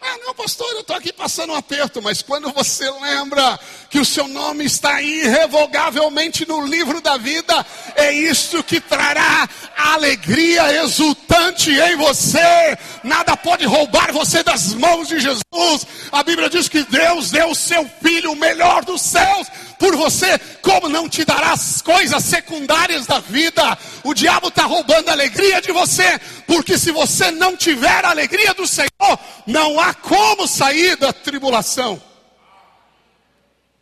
[0.08, 4.06] Ah, não, pastor, eu estou aqui passando um aperto, mas quando você lembra que o
[4.06, 7.66] seu nome está irrevogavelmente no livro da vida,
[7.96, 12.78] é isso que trará alegria exultante em você.
[13.04, 15.88] Nada pode roubar você das mãos de Jesus.
[16.12, 20.38] A Bíblia diz que Deus deu o seu filho, o melhor dos céus, por você,
[20.62, 23.78] como não te dará as coisas secundárias da vida?
[24.04, 28.54] O diabo está roubando a alegria de você, porque se você não tiver a alegria
[28.54, 32.02] do Senhor, não há como sair da tribulação.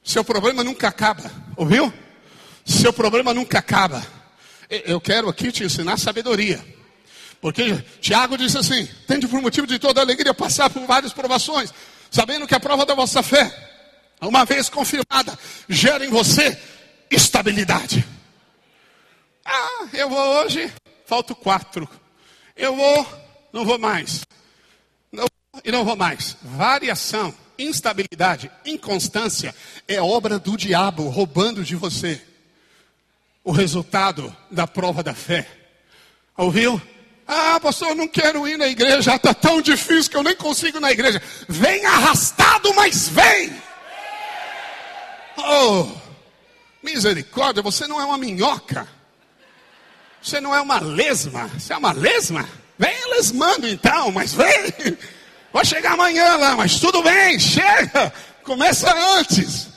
[0.04, 1.94] Seu problema nunca acaba, ouviu?
[2.66, 4.06] Seu problema nunca acaba.
[4.70, 6.64] Eu quero aqui te ensinar sabedoria.
[7.40, 11.74] Porque Tiago disse assim: tende por motivo de toda alegria passar por várias provações,
[12.10, 13.73] sabendo que a prova da vossa fé
[14.28, 16.58] uma vez confirmada, gera em você
[17.10, 18.06] estabilidade.
[19.46, 20.72] Ah, eu vou hoje,
[21.06, 21.88] falto quatro.
[22.56, 23.08] Eu vou,
[23.52, 24.22] não vou mais.
[25.12, 25.26] Não,
[25.64, 26.38] e não vou mais.
[26.42, 29.54] Variação, instabilidade, inconstância
[29.88, 32.22] é obra do diabo roubando de você
[33.44, 35.48] o resultado da prova da fé.
[36.38, 36.82] Ouviu?
[37.28, 40.78] Ah, pastor, eu não quero ir na igreja, está tão difícil que eu nem consigo
[40.78, 41.22] ir na igreja.
[41.48, 43.52] Vem arrastado, mas vem.
[45.38, 45.88] Oh,
[46.82, 48.88] misericórdia, você não é uma minhoca.
[50.22, 51.48] Você não é uma lesma.
[51.48, 52.48] Você é uma lesma?
[52.78, 54.98] Vem lesmando então, mas vem.
[55.52, 58.14] Vai chegar amanhã lá, mas tudo bem, chega.
[58.44, 59.70] Começa antes.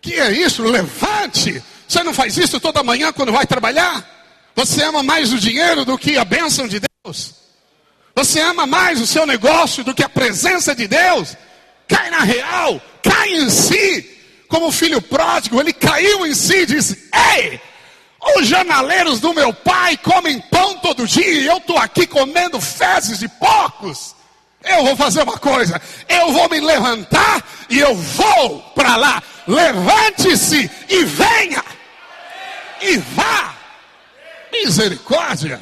[0.00, 0.62] Que é isso?
[0.62, 1.62] Levante.
[1.86, 4.04] Você não faz isso toda manhã quando vai trabalhar?
[4.54, 7.34] Você ama mais o dinheiro do que a bênção de Deus?
[8.14, 11.36] Você ama mais o seu negócio do que a presença de Deus?
[11.86, 14.19] Cai na real, cai em si
[14.50, 17.60] como o filho pródigo, ele caiu em si e disse: Ei,
[18.36, 23.20] os janaleiros do meu pai comem pão todo dia e eu estou aqui comendo fezes
[23.20, 24.16] de porcos.
[24.62, 29.22] Eu vou fazer uma coisa, eu vou me levantar e eu vou para lá.
[29.46, 31.64] Levante-se e venha.
[32.82, 33.54] E vá.
[34.52, 35.60] Misericórdia.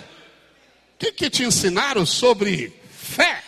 [0.95, 3.43] O que, que te ensinaram sobre fé?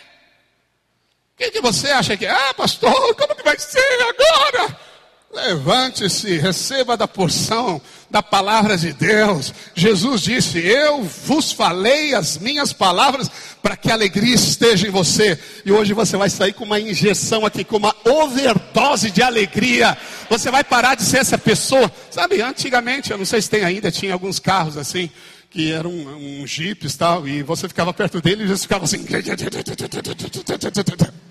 [1.33, 2.27] O que, que você acha que?
[2.27, 4.90] Ah, pastor, como que vai ser agora?
[5.33, 9.53] Levante-se, receba da porção da palavra de Deus.
[9.73, 15.39] Jesus disse: Eu vos falei as minhas palavras para que a alegria esteja em você.
[15.65, 19.97] E hoje você vai sair com uma injeção aqui, com uma overdose de alegria.
[20.29, 21.89] Você vai parar de ser essa pessoa.
[22.09, 25.09] Sabe, antigamente, eu não sei se tem ainda, tinha alguns carros assim,
[25.49, 29.05] que eram um, um jipes tal, e você ficava perto dele e eles ficavam assim.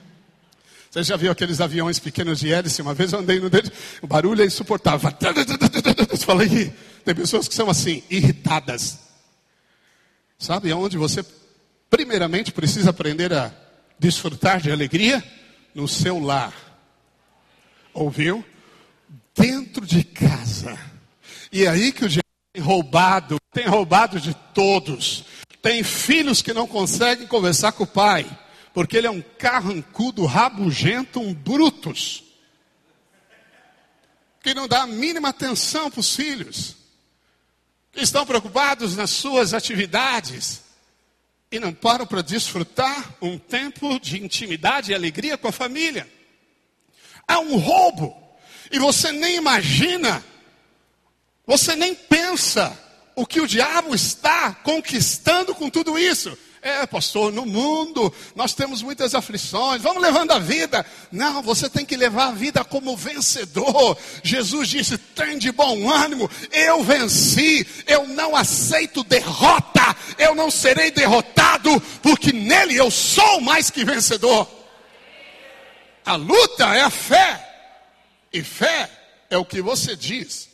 [0.91, 2.83] Você já viu aqueles aviões pequenos de hélice?
[2.83, 3.71] Uma vez eu andei no deles,
[4.03, 5.09] o barulho é insuportável.
[6.11, 6.75] Eu falei,
[7.05, 8.99] tem pessoas que são assim, irritadas.
[10.37, 11.25] Sabe aonde você,
[11.89, 13.53] primeiramente, precisa aprender a
[14.01, 15.23] desfrutar de alegria?
[15.73, 16.53] No seu lar.
[17.95, 18.45] Ouviu?
[19.37, 20.77] Dentro de casa.
[21.53, 25.25] E é aí que o diabo tem roubado, tem roubado de todos.
[25.63, 28.27] Tem filhos que não conseguem conversar com o pai
[28.73, 32.23] porque ele é um carrancudo, rabugento, um brutus,
[34.43, 36.77] que não dá a mínima atenção para os filhos,
[37.93, 40.63] que estão preocupados nas suas atividades
[41.51, 46.09] e não param para desfrutar um tempo de intimidade e alegria com a família.
[47.27, 48.17] Há um roubo,
[48.71, 50.25] e você nem imagina,
[51.45, 52.79] você nem pensa
[53.17, 56.39] o que o diabo está conquistando com tudo isso.
[56.63, 60.85] É, pastor, no mundo nós temos muitas aflições, vamos levando a vida.
[61.11, 63.97] Não, você tem que levar a vida como vencedor.
[64.23, 70.91] Jesus disse: tem de bom ânimo, eu venci, eu não aceito derrota, eu não serei
[70.91, 74.47] derrotado, porque nele eu sou mais que vencedor.
[76.05, 77.49] A luta é a fé,
[78.31, 78.91] e fé
[79.31, 80.51] é o que você diz,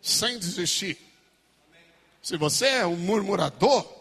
[0.00, 0.96] sem desistir.
[2.22, 3.99] Se você é um murmurador,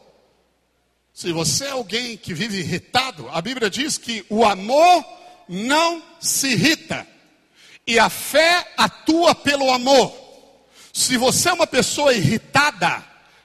[1.19, 5.03] se você é alguém que vive irritado, a Bíblia diz que o amor
[5.49, 7.05] não se irrita.
[7.85, 10.17] E a fé atua pelo amor.
[10.93, 13.03] Se você é uma pessoa irritada,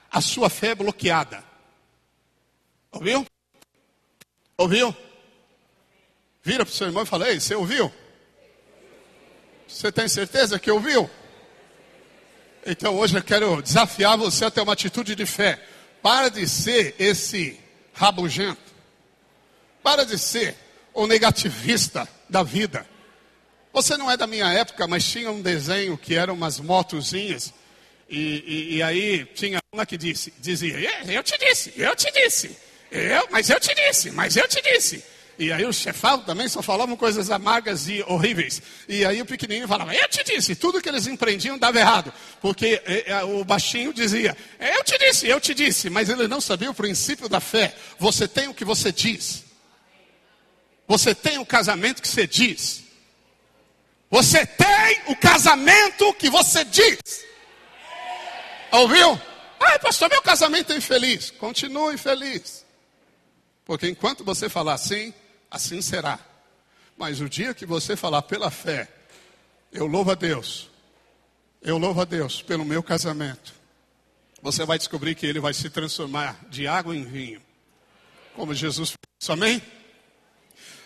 [0.09, 1.43] a sua fé é bloqueada.
[2.93, 3.27] Ouviu?
[4.57, 4.95] Ouviu?
[6.41, 7.91] Vira para o seu irmão e fala: Ei, você ouviu?
[9.67, 11.09] Você tem certeza que ouviu?
[12.65, 15.61] Então hoje eu quero desafiar você a ter uma atitude de fé.
[16.01, 17.64] Para de ser esse
[17.95, 18.75] rabugento.
[19.81, 20.55] Para de ser
[20.93, 22.85] o negativista da vida.
[23.73, 27.53] Você não é da minha época, mas tinha um desenho que eram umas motozinhas.
[28.09, 30.77] E, e, e aí tinha uma que disse, dizia,
[31.11, 32.55] eu te disse, eu te disse,
[32.91, 35.03] eu, mas eu te disse, mas eu te disse.
[35.37, 38.61] E aí o chefão também só falavam coisas amargas e horríveis.
[38.87, 42.13] E aí o pequenininho falava, eu te disse, tudo que eles empreendiam dava errado.
[42.41, 45.89] Porque é, é, o baixinho dizia, eu te disse, eu te disse.
[45.89, 47.75] Mas ele não sabia o princípio da fé.
[47.99, 49.43] Você tem o que você diz.
[50.87, 52.83] Você tem o casamento que você diz.
[54.09, 57.25] Você tem o casamento que você diz.
[58.71, 59.19] Ouviu?
[59.59, 61.31] Ai, pastor, meu casamento é infeliz.
[61.31, 62.65] Continue infeliz.
[63.65, 65.13] Porque enquanto você falar assim,
[65.55, 66.19] assim será.
[66.97, 68.87] Mas o dia que você falar pela fé,
[69.71, 70.69] eu louvo a Deus,
[71.61, 73.53] eu louvo a Deus pelo meu casamento,
[74.41, 77.41] você vai descobrir que ele vai se transformar de água em vinho,
[78.35, 79.29] como Jesus fez.
[79.29, 79.61] Amém?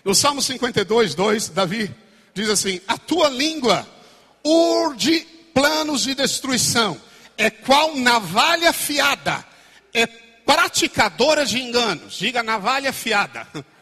[0.05, 1.93] No Salmo 52, 2, Davi
[2.34, 3.88] diz assim: A tua língua
[4.43, 6.99] urde planos de destruição,
[7.38, 9.45] é qual navalha fiada,
[9.93, 12.17] é praticadora de enganos.
[12.17, 13.47] Diga navalha fiada.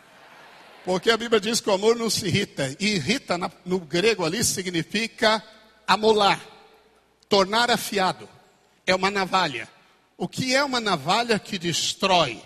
[0.87, 2.73] Porque a Bíblia diz que o amor não se irrita.
[2.79, 5.43] E irrita no grego ali significa
[5.85, 6.41] amolar,
[7.27, 8.27] tornar afiado.
[8.85, 9.67] É uma navalha.
[10.17, 12.41] O que é uma navalha que destrói?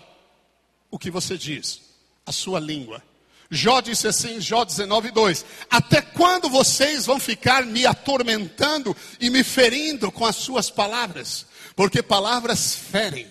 [0.90, 1.82] O que você diz,
[2.26, 3.00] a sua língua.
[3.48, 9.44] Jó disse assim, Jó 19, 2: Até quando vocês vão ficar me atormentando e me
[9.44, 11.46] ferindo com as suas palavras?
[11.76, 13.30] Porque palavras ferem.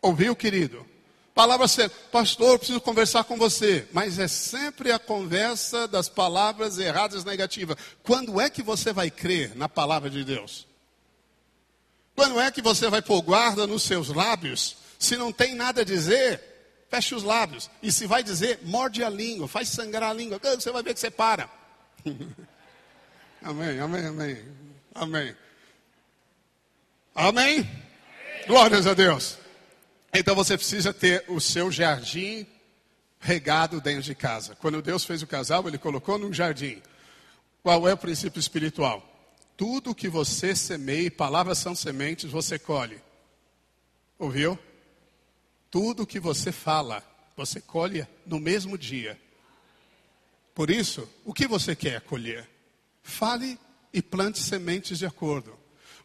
[0.00, 0.88] Ouviu, querido?
[1.40, 3.88] Palavras ser, pastor, preciso conversar com você.
[3.94, 7.78] Mas é sempre a conversa das palavras erradas, negativas.
[8.02, 10.68] Quando é que você vai crer na palavra de Deus?
[12.14, 14.76] Quando é que você vai pôr guarda nos seus lábios?
[14.98, 16.42] Se não tem nada a dizer,
[16.90, 17.70] feche os lábios.
[17.82, 20.38] E se vai dizer, morde a língua, faz sangrar a língua.
[20.38, 21.48] Você vai ver que você para.
[23.42, 24.44] amém, amém, amém.
[24.94, 25.36] Amém.
[27.14, 27.70] Amém?
[28.46, 29.38] Glórias a Deus.
[30.12, 32.46] Então você precisa ter o seu jardim
[33.20, 34.56] regado dentro de casa.
[34.56, 36.82] Quando Deus fez o casal, ele colocou num jardim.
[37.62, 39.06] Qual é o princípio espiritual?
[39.56, 43.00] Tudo que você semeia, palavras são sementes, você colhe.
[44.18, 44.58] Ouviu?
[45.70, 47.04] Tudo que você fala,
[47.36, 49.20] você colhe no mesmo dia.
[50.54, 52.48] Por isso, o que você quer colher?
[53.02, 53.58] Fale
[53.92, 55.56] e plante sementes de acordo.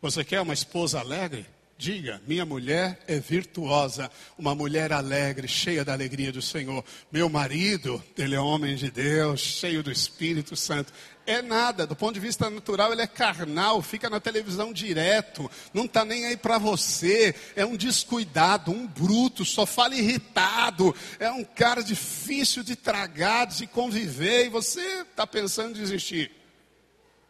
[0.01, 1.45] Você quer uma esposa alegre?
[1.77, 6.85] Diga, minha mulher é virtuosa, uma mulher alegre, cheia da alegria do Senhor.
[7.11, 10.93] Meu marido, ele é homem de Deus, cheio do Espírito Santo.
[11.25, 15.83] É nada, do ponto de vista natural, ele é carnal, fica na televisão direto, não
[15.83, 17.35] está nem aí para você.
[17.57, 20.95] É um descuidado, um bruto, só fala irritado.
[21.19, 26.31] É um cara difícil de tragar, de conviver, e você está pensando em desistir.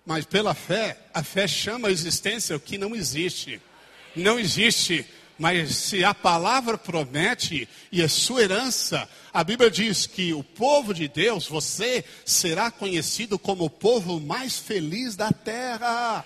[0.06, 3.60] Mas pela fé, a fé chama a existência o que não existe
[4.16, 5.06] não existe.
[5.38, 10.94] Mas se a palavra promete e é sua herança, a Bíblia diz que o povo
[10.94, 16.26] de Deus, você será conhecido como o povo mais feliz da terra.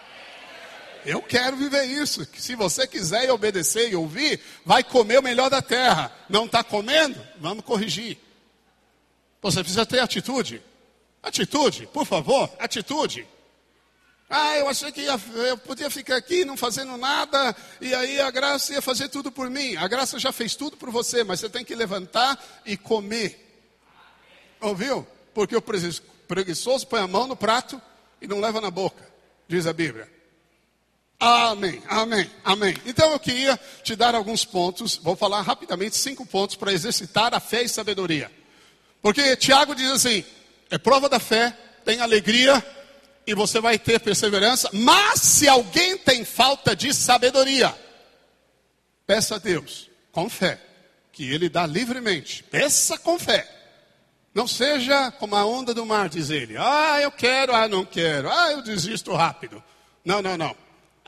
[1.03, 2.27] Eu quero viver isso.
[2.37, 6.11] Se você quiser obedecer e ouvir, vai comer o melhor da terra.
[6.29, 7.19] Não está comendo?
[7.39, 8.17] Vamos corrigir.
[9.41, 10.61] Você precisa ter atitude.
[11.23, 13.27] Atitude, por favor, atitude.
[14.29, 18.29] Ah, eu achei que ia, eu podia ficar aqui não fazendo nada, e aí a
[18.29, 19.75] graça ia fazer tudo por mim.
[19.75, 23.63] A graça já fez tudo por você, mas você tem que levantar e comer.
[24.61, 25.07] Ouviu?
[25.33, 25.63] Porque o
[26.27, 27.81] preguiçoso põe a mão no prato
[28.21, 29.03] e não leva na boca,
[29.47, 30.07] diz a Bíblia.
[31.19, 32.77] Amém, amém, amém.
[32.85, 37.39] Então eu queria te dar alguns pontos, vou falar rapidamente cinco pontos para exercitar a
[37.39, 38.31] fé e sabedoria.
[39.01, 40.23] Porque Tiago diz assim:
[40.69, 42.63] é prova da fé, tem alegria
[43.29, 44.69] e você vai ter perseverança.
[44.73, 47.75] Mas se alguém tem falta de sabedoria,
[49.05, 50.59] peça a Deus com fé,
[51.11, 52.41] que Ele dá livremente.
[52.43, 53.47] Peça com fé.
[54.33, 56.55] Não seja como a onda do mar, diz ele.
[56.57, 58.29] Ah, eu quero, ah, não quero.
[58.31, 59.61] Ah, eu desisto rápido.
[60.05, 60.55] Não, não, não.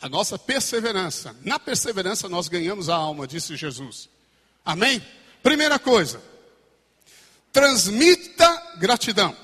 [0.02, 1.36] A nossa perseverança.
[1.44, 4.10] Na perseverança nós ganhamos a alma, disse Jesus.
[4.66, 5.02] Amém?
[5.42, 6.22] Primeira coisa.
[7.52, 9.36] Transmita gratidão.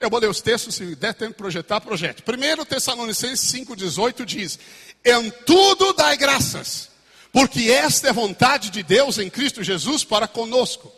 [0.00, 2.22] Eu vou ler os textos, se der tempo de projetar, projete.
[2.22, 4.58] Primeiro Tessalonicenses 5,18 diz:
[5.04, 6.88] Em tudo dai graças,
[7.30, 10.90] porque esta é vontade de Deus em Cristo Jesus para conosco.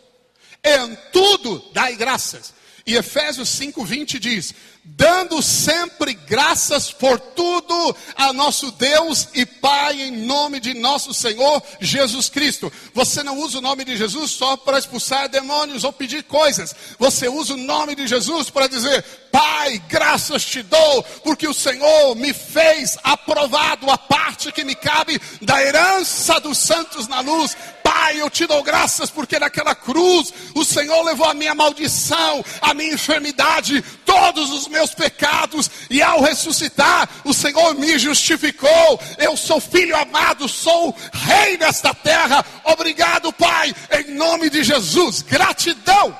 [0.63, 2.53] Em tudo dai graças.
[2.87, 4.53] E Efésios 5,20 diz:
[4.85, 11.63] dando sempre graças por tudo a nosso Deus e Pai, em nome de nosso Senhor
[11.79, 12.71] Jesus Cristo.
[12.93, 17.27] Você não usa o nome de Jesus só para expulsar demônios ou pedir coisas, você
[17.29, 22.33] usa o nome de Jesus para dizer: Pai, graças te dou, porque o Senhor me
[22.33, 27.55] fez aprovado a parte que me cabe da herança dos santos na luz.
[27.83, 32.73] Pai, eu te dou graças porque naquela cruz o Senhor levou a minha maldição, a
[32.73, 38.99] minha enfermidade, todos os meus pecados, e ao ressuscitar, o Senhor me justificou.
[39.17, 42.45] Eu sou filho amado, sou rei desta terra.
[42.65, 45.21] Obrigado, Pai, em nome de Jesus.
[45.21, 46.19] Gratidão.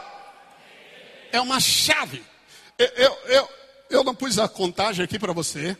[1.32, 2.24] É uma chave.
[2.78, 3.50] Eu, eu, eu,
[3.90, 5.76] eu não pus a contagem aqui para você.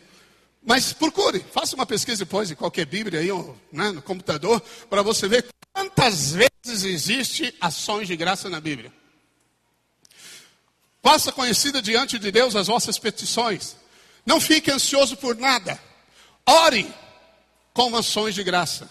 [0.66, 3.28] Mas procure, faça uma pesquisa depois em qualquer Bíblia aí,
[3.70, 8.90] né, no computador, para você ver quantas vezes existe ações de graça na Bíblia.
[11.04, 13.76] Faça conhecida diante de Deus as vossas petições.
[14.24, 15.78] Não fique ansioso por nada.
[16.46, 16.90] Ore
[17.74, 18.88] com ações de graça.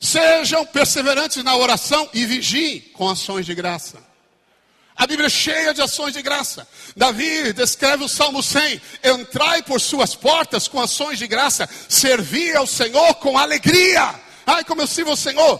[0.00, 4.02] Sejam perseverantes na oração e vigiem com ações de graça.
[4.96, 6.66] A Bíblia é cheia de ações de graça.
[6.96, 12.66] Davi descreve o Salmo 100: Entrai por suas portas com ações de graça, servi ao
[12.66, 14.12] Senhor com alegria.
[14.44, 15.58] Ai, como eu sirvo ao Senhor.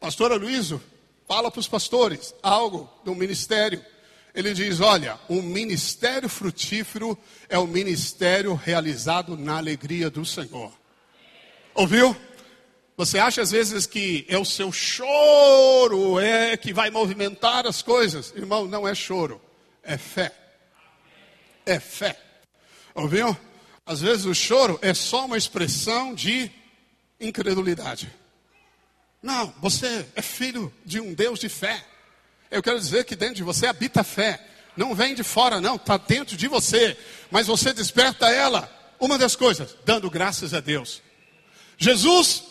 [0.00, 0.82] Pastora Luíso,
[1.28, 3.84] fala para os pastores algo do ministério.
[4.34, 7.18] Ele diz: olha, um ministério frutífero
[7.48, 10.72] é o ministério realizado na alegria do Senhor.
[11.74, 12.16] Ouviu?
[12.96, 18.30] Você acha às vezes que é o seu choro é que vai movimentar as coisas?
[18.36, 19.40] Irmão, não é choro,
[19.82, 20.32] é fé.
[21.64, 22.18] É fé.
[22.94, 23.34] Ouviu?
[23.86, 26.50] Às vezes o choro é só uma expressão de
[27.18, 28.12] incredulidade.
[29.22, 31.84] Não, você é filho de um Deus de fé.
[32.50, 34.44] Eu quero dizer que dentro de você habita a fé.
[34.76, 36.96] Não vem de fora, não, está dentro de você.
[37.30, 38.70] Mas você desperta ela.
[38.98, 41.02] Uma das coisas, dando graças a Deus.
[41.78, 42.42] Jesus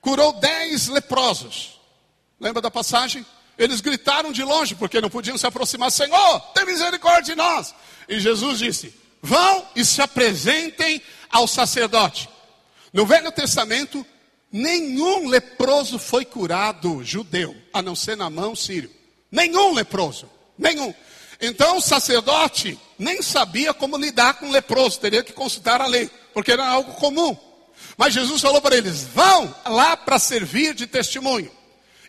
[0.00, 1.80] curou dez leprosos.
[2.40, 3.24] Lembra da passagem?
[3.58, 5.90] Eles gritaram de longe porque não podiam se aproximar.
[5.90, 7.74] Senhor, tem misericórdia de nós.
[8.08, 12.28] E Jesus disse: Vão e se apresentem ao sacerdote.
[12.92, 14.04] No Velho Testamento,
[14.56, 18.90] Nenhum leproso foi curado, judeu, a não ser na mão sírio.
[19.30, 20.30] Nenhum leproso.
[20.56, 20.94] Nenhum.
[21.38, 26.52] Então o sacerdote nem sabia como lidar com leproso, teria que consultar a lei, porque
[26.52, 27.36] era algo comum.
[27.98, 31.52] Mas Jesus falou para eles: vão lá para servir de testemunho.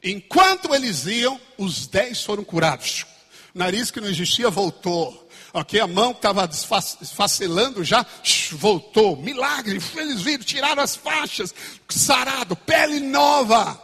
[0.02, 3.06] Enquanto eles iam, os dez foram curados.
[3.54, 5.27] O nariz que não existia voltou.
[5.58, 8.06] Ok, a mão que estava desfacelando já
[8.52, 9.18] voltou.
[9.18, 11.52] Milagre, eles viram, tiraram as faixas,
[11.90, 13.82] sarado, pele nova.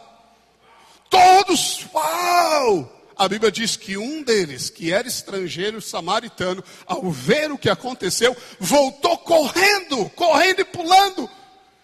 [1.10, 3.12] Todos, uau!
[3.16, 8.36] A Bíblia diz que um deles, que era estrangeiro samaritano, ao ver o que aconteceu,
[8.60, 11.28] voltou correndo, correndo e pulando,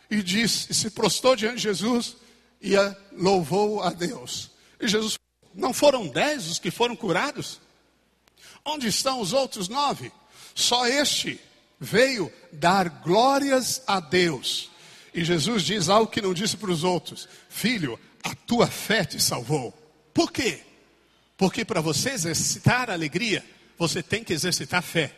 [0.09, 2.17] e disse, e se prostou diante de Jesus
[2.63, 2.75] e
[3.11, 4.53] louvou a Deus.
[4.81, 5.19] E Jesus,
[5.53, 7.59] não foram dez os que foram curados?
[8.65, 10.13] Onde estão os outros nove?
[10.55, 11.41] Só este
[11.79, 14.71] veio dar glórias a Deus.
[15.15, 19.21] E Jesus diz algo que não disse para os outros: Filho, a tua fé te
[19.21, 19.73] salvou.
[20.13, 20.61] Por quê?
[21.37, 23.45] Porque para você exercitar alegria,
[23.79, 25.15] você tem que exercitar fé.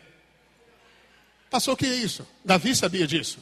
[1.49, 2.25] Passou o que é isso?
[2.43, 3.39] Davi sabia disso.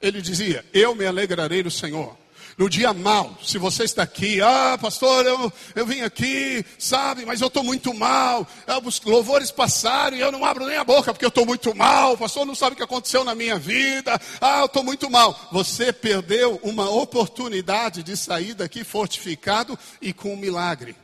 [0.00, 2.16] Ele dizia: Eu me alegrarei no Senhor
[2.60, 7.40] no dia mal, se você está aqui, ah, pastor, eu, eu vim aqui, sabe, mas
[7.40, 8.46] eu estou muito mal,
[8.84, 12.12] os louvores passaram e eu não abro nem a boca porque eu estou muito mal,
[12.12, 15.48] o pastor não sabe o que aconteceu na minha vida, ah, eu estou muito mal.
[15.50, 20.94] Você perdeu uma oportunidade de sair daqui fortificado e com um milagre.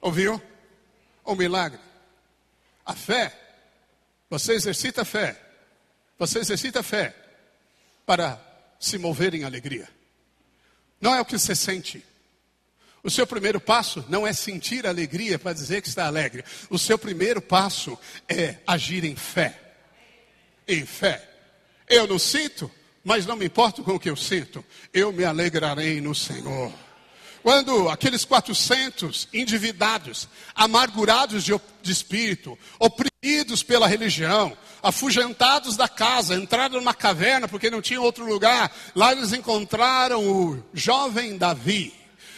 [0.00, 0.42] Ouviu?
[1.24, 1.78] Um milagre.
[2.84, 3.32] A fé,
[4.28, 5.40] você exercita a fé,
[6.18, 7.14] você exercita a fé
[8.04, 8.36] para
[8.80, 9.93] se mover em alegria.
[11.04, 12.02] Não é o que você sente.
[13.02, 16.42] O seu primeiro passo não é sentir alegria para dizer que está alegre.
[16.70, 19.60] O seu primeiro passo é agir em fé.
[20.66, 21.22] Em fé.
[21.90, 22.70] Eu não sinto,
[23.04, 24.64] mas não me importo com o que eu sinto.
[24.94, 26.72] Eu me alegrarei no Senhor.
[27.44, 36.76] Quando aqueles 400 endividados, amargurados de, de espírito, oprimidos pela religião, afugentados da casa, entraram
[36.78, 41.92] numa caverna porque não tinham outro lugar, lá eles encontraram o jovem Davi.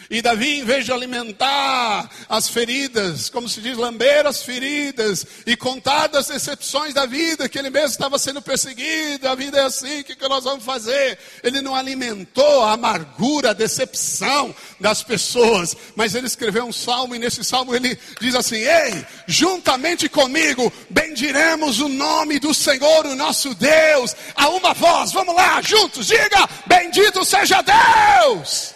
[0.09, 5.57] E Davi, em vez de alimentar as feridas, como se diz, lamber as feridas e
[5.57, 10.01] contar das decepções da vida, que ele mesmo estava sendo perseguido, a vida é assim,
[10.01, 11.19] o que, que nós vamos fazer?
[11.43, 17.19] Ele não alimentou a amargura, a decepção das pessoas, mas ele escreveu um salmo e
[17.19, 23.55] nesse salmo ele diz assim: Ei, juntamente comigo bendiremos o nome do Senhor, o nosso
[23.55, 28.76] Deus, a uma voz, vamos lá, juntos, diga: Bendito seja Deus!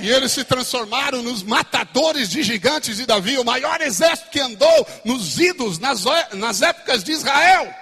[0.00, 4.86] E eles se transformaram nos matadores de gigantes de Davi, o maior exército que andou
[5.04, 7.74] nos idos nas, nas épocas de Israel.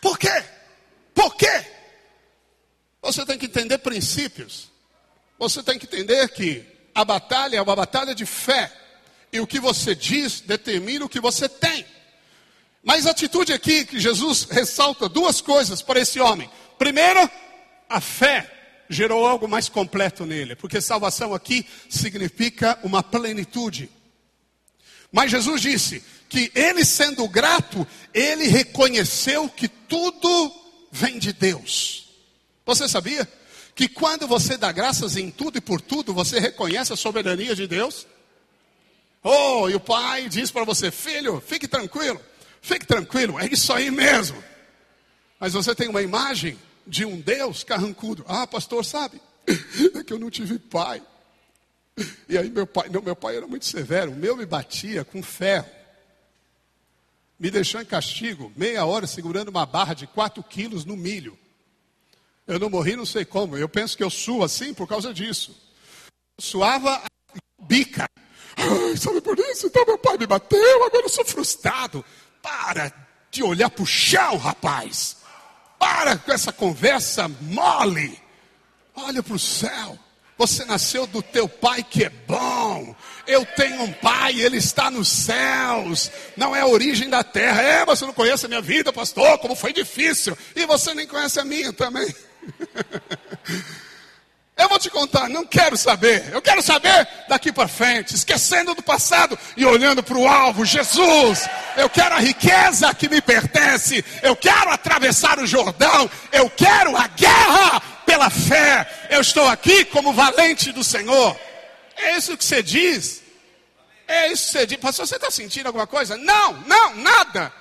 [0.00, 0.44] Por quê?
[1.14, 1.66] Por quê?
[3.02, 4.70] Você tem que entender princípios.
[5.38, 6.64] Você tem que entender que
[6.94, 8.72] a batalha é uma batalha de fé.
[9.32, 11.84] E o que você diz determina o que você tem.
[12.82, 16.50] Mas a atitude aqui que Jesus ressalta duas coisas para esse homem.
[16.78, 17.30] Primeiro,
[17.88, 18.61] a fé
[18.92, 23.90] gerou algo mais completo nele, porque salvação aqui significa uma plenitude.
[25.10, 30.52] Mas Jesus disse que ele sendo grato, ele reconheceu que tudo
[30.90, 32.08] vem de Deus.
[32.64, 33.28] Você sabia
[33.74, 37.66] que quando você dá graças em tudo e por tudo, você reconhece a soberania de
[37.66, 38.06] Deus?
[39.22, 42.20] Oh, e o pai diz para você, filho, fique tranquilo,
[42.60, 44.42] fique tranquilo, é isso aí mesmo.
[45.38, 48.24] Mas você tem uma imagem de um Deus carrancudo.
[48.28, 49.20] Ah, pastor, sabe?
[49.46, 51.02] É que eu não tive pai.
[52.28, 54.12] E aí meu pai, não, meu pai era muito severo.
[54.12, 55.68] O meu me batia com ferro.
[57.38, 61.36] Me deixou em castigo, meia hora segurando uma barra de 4 quilos no milho.
[62.46, 63.56] Eu não morri, não sei como.
[63.56, 65.56] Eu penso que eu suo assim por causa disso.
[66.38, 67.02] Eu suava
[67.60, 68.08] bica.
[68.56, 69.66] Ai, sabe por isso?
[69.66, 72.04] Então meu pai me bateu, agora eu sou frustrado.
[72.40, 72.92] Para
[73.30, 75.16] de olhar para o chão, rapaz.
[75.82, 78.16] Para com essa conversa mole.
[78.94, 79.98] Olha para o céu.
[80.38, 82.94] Você nasceu do teu pai que é bom.
[83.26, 86.08] Eu tenho um pai, ele está nos céus.
[86.36, 87.60] Não é a origem da terra.
[87.60, 90.38] É, você não conhece a minha vida, pastor, como foi difícil.
[90.54, 92.14] E você nem conhece a minha também.
[94.56, 96.30] Eu vou te contar, não quero saber.
[96.32, 101.48] Eu quero saber daqui para frente, esquecendo do passado e olhando para o alvo, Jesus.
[101.76, 104.04] Eu quero a riqueza que me pertence.
[104.22, 106.08] Eu quero atravessar o Jordão.
[106.30, 109.08] Eu quero a guerra pela fé.
[109.10, 111.38] Eu estou aqui como valente do Senhor.
[111.96, 113.22] É isso que você diz.
[114.06, 114.78] É isso que você diz.
[114.78, 116.16] Pastor, você está sentindo alguma coisa?
[116.18, 117.52] Não, não, nada.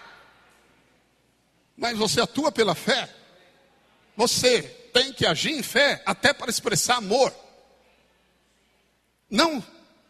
[1.78, 3.10] Mas você atua pela fé.
[4.18, 7.34] Você tem que agir em fé até para expressar amor.
[9.30, 9.64] Não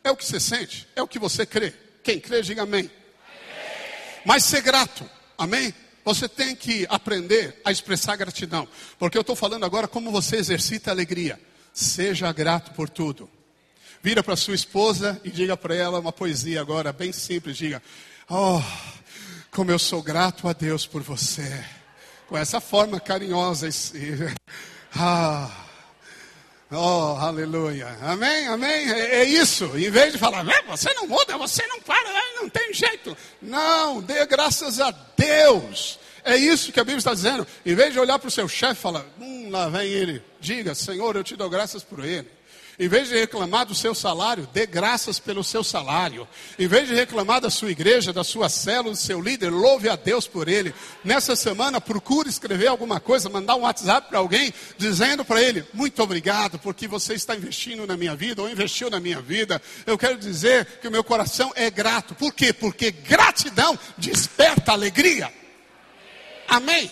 [0.04, 1.74] É o que você sente, é o que você crê.
[2.04, 2.90] Quem crê, diga amém.
[4.26, 5.08] Mas ser grato,
[5.38, 5.74] amém?
[6.04, 8.68] Você tem que aprender a expressar gratidão,
[8.98, 11.40] porque eu estou falando agora como você exercita a alegria.
[11.72, 13.30] Seja grato por tudo.
[14.02, 17.56] Vira para sua esposa e diga para ela uma poesia agora, bem simples.
[17.56, 17.82] Diga:
[18.28, 18.62] Oh,
[19.52, 21.64] como eu sou grato a Deus por você.
[22.28, 23.68] Com essa forma carinhosa.
[23.68, 23.72] E,
[24.96, 25.50] ah,
[26.72, 27.98] oh, aleluia.
[28.02, 28.92] Amém, amém.
[28.92, 29.66] É, é, isso.
[29.78, 33.16] Em vez de falar, você não muda, você não para, não tem jeito.
[33.42, 36.00] Não, dê graças a Deus.
[36.24, 37.48] É isso que a Bíblia está dizendo.
[37.66, 40.24] Em vez de olhar para o seu chefe e falar, hum, lá vem ele.
[40.40, 42.30] Diga, Senhor, eu te dou graças por ele.
[42.82, 46.28] Em vez de reclamar do seu salário, dê graças pelo seu salário.
[46.58, 49.96] Em vez de reclamar da sua igreja, da sua célula, do seu líder, louve a
[49.96, 50.74] Deus por ele.
[51.04, 56.02] Nessa semana, procure escrever alguma coisa, mandar um WhatsApp para alguém, dizendo para ele: Muito
[56.02, 59.62] obrigado, porque você está investindo na minha vida, ou investiu na minha vida.
[59.86, 62.16] Eu quero dizer que o meu coração é grato.
[62.16, 62.52] Por quê?
[62.52, 65.32] Porque gratidão desperta alegria.
[66.48, 66.92] Amém?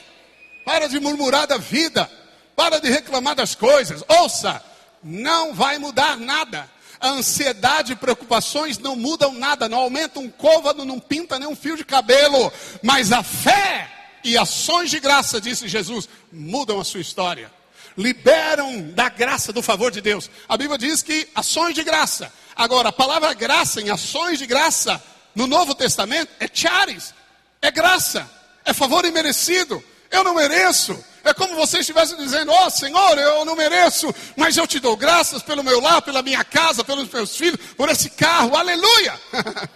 [0.64, 2.08] Para de murmurar da vida.
[2.56, 4.04] Para de reclamar das coisas.
[4.08, 4.69] Ouça,
[5.04, 6.70] não vai mudar nada.
[7.02, 11.78] Ansiedade e preocupações não mudam nada, não aumentam um côvado, não pinta nem um fio
[11.78, 12.52] de cabelo.
[12.84, 13.90] Mas a fé
[14.24, 17.52] e ações de graça, disse Jesus, mudam a sua história.
[17.98, 20.30] Liberam da graça, do favor de Deus.
[20.48, 22.32] A Bíblia diz que ações de graça.
[22.56, 25.02] Agora, a palavra graça em ações de graça
[25.34, 27.14] no Novo Testamento é charis,
[27.62, 28.30] é graça,
[28.66, 29.82] é favor imerecido.
[30.12, 34.58] Eu não mereço, é como você estivesse dizendo: Ó oh, Senhor, eu não mereço, mas
[34.58, 38.10] eu te dou graças pelo meu lar, pela minha casa, pelos meus filhos, por esse
[38.12, 39.20] carro, aleluia!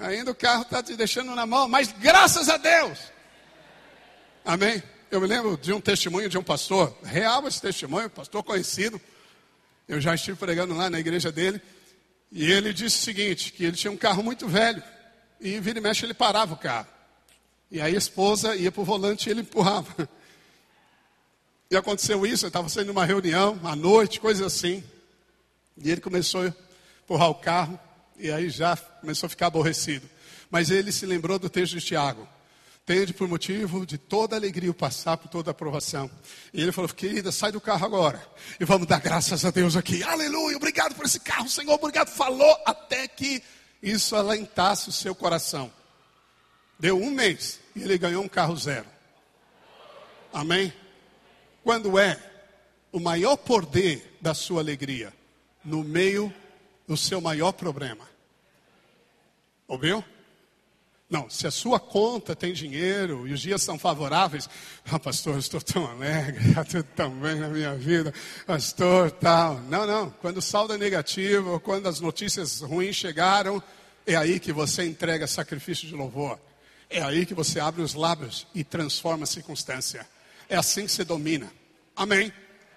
[0.00, 2.98] Ainda o carro está te deixando na mão, mas graças a Deus.
[4.44, 4.82] Amém?
[5.10, 9.00] Eu me lembro de um testemunho de um pastor, real esse testemunho, pastor conhecido.
[9.86, 11.60] Eu já estive pregando lá na igreja dele.
[12.30, 14.82] E ele disse o seguinte: que ele tinha um carro muito velho.
[15.38, 16.86] E vira e mexe ele parava o carro.
[17.70, 20.08] E aí a esposa ia para o volante e ele empurrava.
[21.72, 24.84] E aconteceu isso, eu estava saindo numa reunião, à noite, coisa assim.
[25.78, 26.52] E ele começou a
[27.02, 27.80] empurrar o carro,
[28.18, 30.06] e aí já começou a ficar aborrecido.
[30.50, 32.28] Mas ele se lembrou do texto de Tiago.
[32.84, 36.10] Tende por motivo de toda alegria o passar por toda aprovação.
[36.52, 38.22] E ele falou, querida, sai do carro agora.
[38.60, 40.02] E vamos dar graças a Deus aqui.
[40.02, 42.10] Aleluia, obrigado por esse carro, Senhor, obrigado.
[42.10, 43.42] Falou até que
[43.82, 45.72] isso alentasse o seu coração.
[46.78, 48.86] Deu um mês e ele ganhou um carro zero.
[50.34, 50.70] Amém?
[51.62, 52.18] Quando é
[52.90, 55.12] o maior poder da sua alegria?
[55.64, 56.32] No meio
[56.86, 58.08] do seu maior problema.
[59.68, 60.04] Ouviu?
[61.12, 64.48] Não, se a sua conta tem dinheiro e os dias são favoráveis,
[64.90, 68.14] ah, pastor, eu estou tão alegre, está tudo tão bem na minha vida,
[68.46, 69.60] pastor, tal.
[69.60, 70.08] Não, não.
[70.08, 73.62] Quando o saldo é negativo, quando as notícias ruins chegaram,
[74.06, 76.40] é aí que você entrega sacrifício de louvor.
[76.88, 80.06] É aí que você abre os lábios e transforma a circunstância.
[80.48, 81.52] É assim que se domina.
[81.96, 82.32] Amém.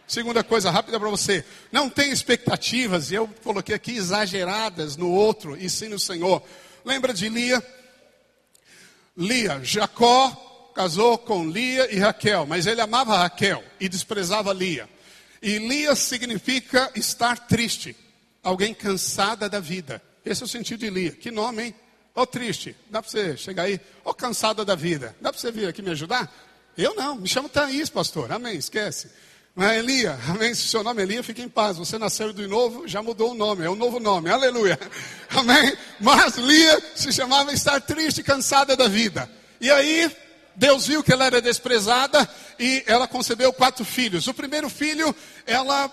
[0.07, 1.43] Segunda coisa rápida para você.
[1.71, 6.43] Não tem expectativas, e eu coloquei aqui exageradas no outro, e sim no Senhor.
[6.83, 7.63] Lembra de Lia?
[9.17, 14.87] Lia, Jacó casou com Lia e Raquel, mas ele amava Raquel e desprezava Lia.
[15.41, 17.95] E Lia significa estar triste,
[18.43, 20.01] alguém cansada da vida.
[20.23, 21.11] Esse é o sentido de Lia.
[21.11, 21.75] Que nome, hein?
[22.13, 23.75] Oh, triste, dá para você chegar aí?
[24.03, 26.31] Ô oh, cansada da vida, dá para você vir aqui me ajudar?
[26.77, 28.31] Eu não, me chamo Thaís, pastor.
[28.31, 29.09] Amém, esquece.
[29.55, 30.53] Mas Elia, amém.
[30.53, 31.77] Se seu nome é Elia, fique em paz.
[31.77, 34.29] Você nasceu de novo, já mudou o nome, é um novo nome.
[34.29, 34.77] Aleluia.
[35.31, 35.75] Amém.
[36.01, 39.29] Mas Lia se chamava estar triste, cansada da vida.
[39.61, 40.11] E aí,
[40.55, 42.27] Deus viu que ela era desprezada
[42.59, 44.27] e ela concebeu quatro filhos.
[44.27, 45.15] O primeiro filho,
[45.47, 45.89] ela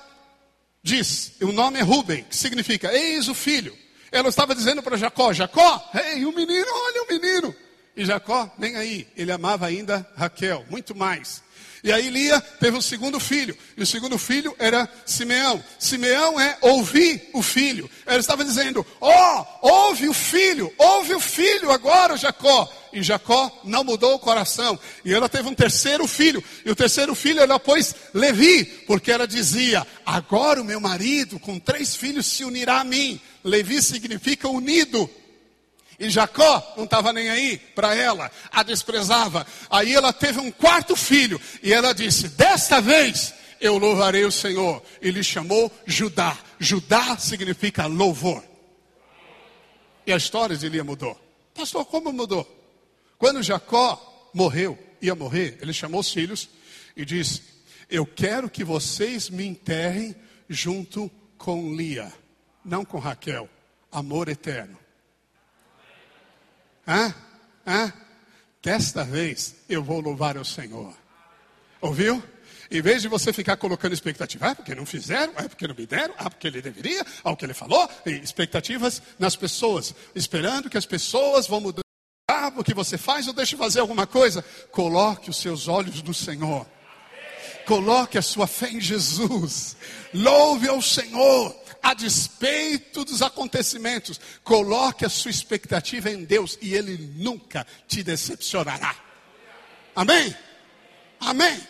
[0.83, 3.77] diz, o nome é Ruben, que significa eis o filho.
[4.11, 7.55] Ela estava dizendo para Jacó: Jacó, ei, o menino, olha o menino.
[7.97, 11.43] E Jacó, nem aí, ele amava ainda Raquel, muito mais.
[11.85, 15.63] E aí Lia teve o segundo filho, e o segundo filho era Simeão.
[15.81, 17.91] Simeão é ouvir o filho.
[18.07, 22.73] Ela estava dizendo: Ó, oh, ouve o filho, ouve o filho agora, Jacó.
[22.93, 24.79] E Jacó não mudou o coração.
[25.05, 29.27] E ela teve um terceiro filho, e o terceiro filho ela pôs Levi, porque ela
[29.27, 33.21] dizia: Agora o meu marido com três filhos se unirá a mim.
[33.43, 35.11] Levi significa unido.
[36.03, 39.47] E Jacó não estava nem aí para ela, a desprezava.
[39.71, 44.83] Aí ela teve um quarto filho e ela disse: Desta vez eu louvarei o Senhor.
[45.01, 46.37] E lhe chamou Judá.
[46.59, 48.43] Judá significa louvor.
[50.05, 51.17] E a história de Lia mudou.
[51.55, 52.45] Pastor, como mudou?
[53.17, 56.49] Quando Jacó morreu, ia morrer, ele chamou os filhos
[56.97, 57.43] e disse:
[57.89, 60.17] Eu quero que vocês me enterrem
[60.49, 62.13] junto com Lia.
[62.65, 63.49] não com Raquel,
[63.93, 64.82] amor eterno.
[66.87, 67.15] Hã?
[67.67, 67.93] Hã?
[68.63, 70.95] Desta vez eu vou louvar o Senhor.
[71.81, 72.23] Ouviu?
[72.71, 75.85] Em vez de você ficar colocando expectativa, ah, porque não fizeram, ah, porque não me
[75.85, 80.79] deram, ah, porque ele deveria, ah, o que ele falou, expectativas nas pessoas, esperando que
[80.79, 81.83] as pessoas vão mudar
[82.57, 84.43] o que você faz ou deixe fazer alguma coisa.
[84.71, 86.67] Coloque os seus olhos no Senhor.
[87.67, 89.77] Coloque a sua fé em Jesus.
[90.15, 91.51] Louve ao Senhor
[91.83, 94.21] a despeito dos acontecimentos.
[94.45, 98.95] Coloque a sua expectativa em Deus e Ele nunca te decepcionará.
[99.95, 100.35] Amém?
[101.19, 101.61] Amém?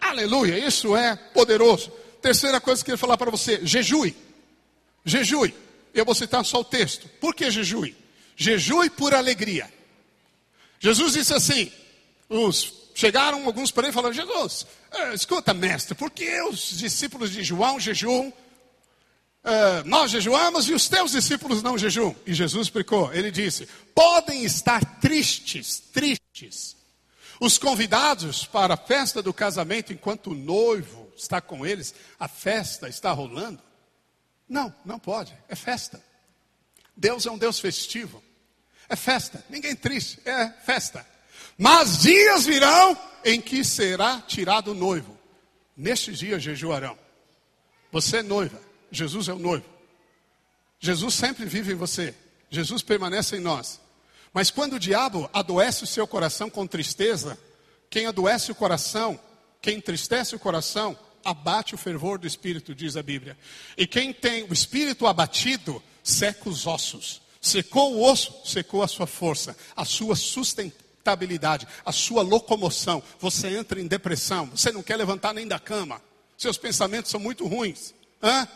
[0.00, 1.90] Aleluia, isso é poderoso.
[2.22, 4.16] Terceira coisa que eu queria falar para você: jejue.
[5.04, 5.54] Jejue.
[5.94, 7.08] Eu vou citar só o texto.
[7.20, 7.96] Por que jejue?
[8.36, 9.72] Jejue por alegria.
[10.80, 11.72] Jesus disse assim:
[12.28, 17.42] os, chegaram alguns para ele falando, Jesus, uh, escuta, mestre, por que os discípulos de
[17.42, 18.32] João jejuam?
[19.44, 22.14] Uh, nós jejuamos e os teus discípulos não jejuam.
[22.26, 26.76] E Jesus explicou, ele disse: podem estar tristes, tristes.
[27.40, 32.88] Os convidados para a festa do casamento, enquanto o noivo está com eles, a festa
[32.88, 33.62] está rolando?
[34.48, 36.02] Não, não pode, é festa.
[36.96, 38.22] Deus é um Deus festivo.
[38.88, 41.06] É festa, ninguém triste, é festa.
[41.56, 45.16] Mas dias virão em que será tirado o noivo.
[45.76, 46.98] Nestes dias jejuarão.
[47.92, 48.60] Você é noiva,
[48.90, 49.64] Jesus é o noivo.
[50.80, 52.14] Jesus sempre vive em você.
[52.50, 53.80] Jesus permanece em nós.
[54.32, 57.38] Mas quando o diabo adoece o seu coração com tristeza,
[57.90, 59.18] quem adoece o coração,
[59.60, 63.36] quem entristece o coração, abate o fervor do espírito, diz a Bíblia.
[63.76, 67.20] E quem tem o espírito abatido, seca os ossos.
[67.40, 73.02] Secou o osso, secou a sua força, a sua sustentabilidade, a sua locomoção.
[73.20, 76.02] Você entra em depressão, você não quer levantar nem da cama.
[76.36, 77.94] Seus pensamentos são muito ruins.
[78.22, 78.46] Hã?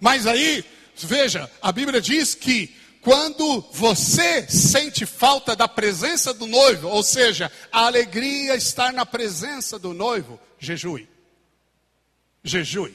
[0.00, 0.64] Mas aí,
[0.96, 7.50] veja, a Bíblia diz que quando você sente falta da presença do noivo, ou seja,
[7.72, 11.08] a alegria estar na presença do noivo, jejue.
[12.42, 12.94] Jejue.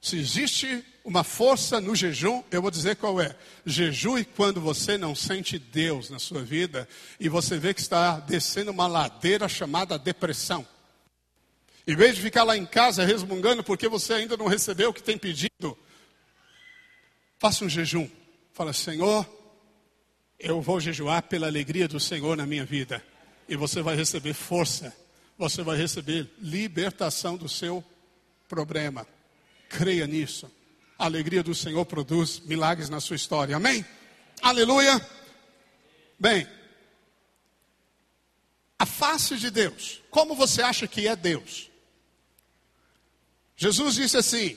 [0.00, 3.34] Se existe uma força no jejum, eu vou dizer qual é.
[3.64, 6.88] Jejue quando você não sente Deus na sua vida
[7.20, 10.66] e você vê que está descendo uma ladeira chamada depressão.
[11.86, 15.02] Em vez de ficar lá em casa resmungando porque você ainda não recebeu o que
[15.02, 15.76] tem pedido,
[17.44, 18.08] faça um jejum.
[18.54, 19.28] Fala, Senhor,
[20.38, 23.04] eu vou jejuar pela alegria do Senhor na minha vida.
[23.46, 24.96] E você vai receber força.
[25.36, 27.84] Você vai receber libertação do seu
[28.48, 29.06] problema.
[29.68, 30.50] Creia nisso.
[30.98, 33.54] A alegria do Senhor produz milagres na sua história.
[33.54, 33.84] Amém?
[34.40, 34.98] Aleluia.
[36.18, 36.48] Bem,
[38.78, 40.00] a face de Deus.
[40.10, 41.70] Como você acha que é Deus?
[43.54, 44.56] Jesus disse assim: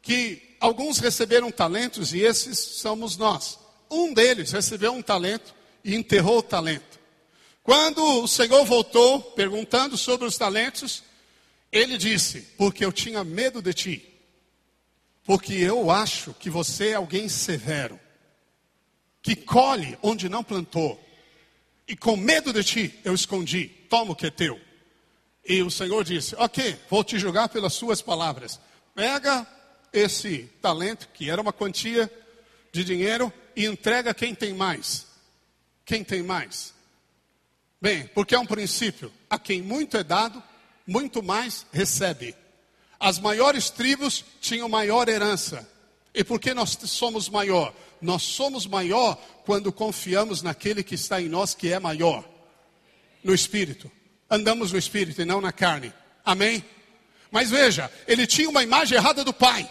[0.00, 3.58] que alguns receberam talentos e esses somos nós.
[3.90, 5.54] Um deles recebeu um talento
[5.84, 7.00] e enterrou o talento.
[7.64, 11.02] Quando o Senhor voltou perguntando sobre os talentos,
[11.70, 14.08] ele disse: Porque eu tinha medo de ti.
[15.24, 17.98] Porque eu acho que você é alguém severo,
[19.20, 21.00] que colhe onde não plantou.
[21.86, 23.66] E com medo de ti, eu escondi.
[23.88, 24.60] Toma o que é teu.
[25.44, 28.60] E o Senhor disse: Ok, vou te julgar pelas suas palavras.
[28.94, 29.46] Pega
[29.92, 32.10] esse talento, que era uma quantia
[32.72, 35.06] de dinheiro, e entrega quem tem mais.
[35.84, 36.72] Quem tem mais?
[37.80, 40.42] Bem, porque é um princípio: a quem muito é dado,
[40.86, 42.34] muito mais recebe.
[42.98, 45.68] As maiores tribos tinham maior herança.
[46.14, 47.74] E por que nós somos maior?
[48.00, 52.24] Nós somos maior quando confiamos naquele que está em nós, que é maior.
[53.24, 53.90] No espírito.
[54.30, 55.92] Andamos no espírito e não na carne.
[56.24, 56.64] Amém?
[57.30, 59.68] Mas veja, ele tinha uma imagem errada do pai.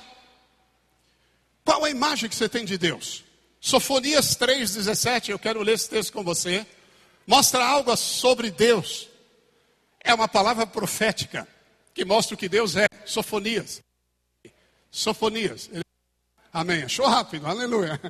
[1.63, 3.23] Qual a imagem que você tem de Deus?
[3.59, 6.65] Sofonias 3,17, eu quero ler esse texto com você.
[7.27, 9.07] Mostra algo sobre Deus.
[10.03, 11.47] É uma palavra profética
[11.93, 12.87] que mostra o que Deus é.
[13.05, 13.81] Sofonias.
[14.89, 15.69] Sofonias.
[16.51, 16.83] Amém.
[16.83, 18.01] Achou rápido, aleluia.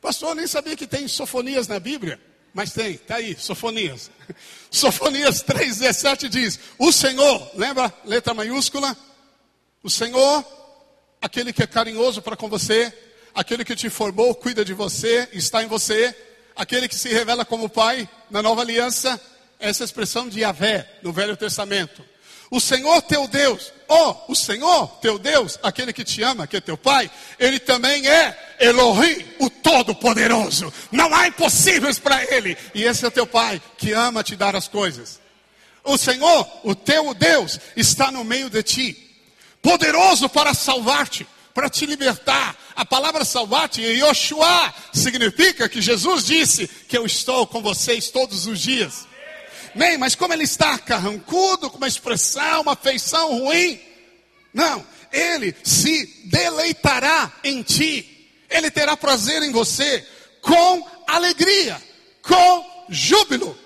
[0.00, 2.20] Pastor, nem sabia que tem sofonias na Bíblia.
[2.52, 4.10] Mas tem, está aí, Sofonias.
[4.70, 8.96] Sofonias 3,17 diz: O Senhor, lembra, letra maiúscula?
[9.82, 10.44] O Senhor,
[11.20, 12.92] aquele que é carinhoso para com você,
[13.34, 16.14] aquele que te formou, cuida de você, está em você,
[16.56, 19.20] aquele que se revela como Pai na nova aliança,
[19.58, 22.04] essa expressão de Yahvé no Velho Testamento.
[22.50, 26.60] O Senhor teu Deus, oh, o Senhor teu Deus, aquele que te ama, que é
[26.60, 30.72] teu Pai, ele também é Elohim, o Todo-Poderoso.
[30.90, 32.56] Não há impossíveis para ele.
[32.74, 35.20] E esse é teu Pai que ama te dar as coisas.
[35.84, 39.07] O Senhor, o teu Deus, está no meio de ti,
[39.62, 41.26] poderoso para salvar-te
[41.58, 42.56] para te libertar.
[42.76, 48.60] A palavra salvar-te, Yoshua, significa que Jesus disse que eu estou com vocês todos os
[48.60, 49.08] dias.
[49.74, 53.80] Bem, mas como ele está carrancudo, com uma expressão, uma feição ruim,
[54.54, 60.06] não, ele se deleitará em ti, ele terá prazer em você,
[60.40, 61.82] com alegria,
[62.22, 63.58] com júbilo,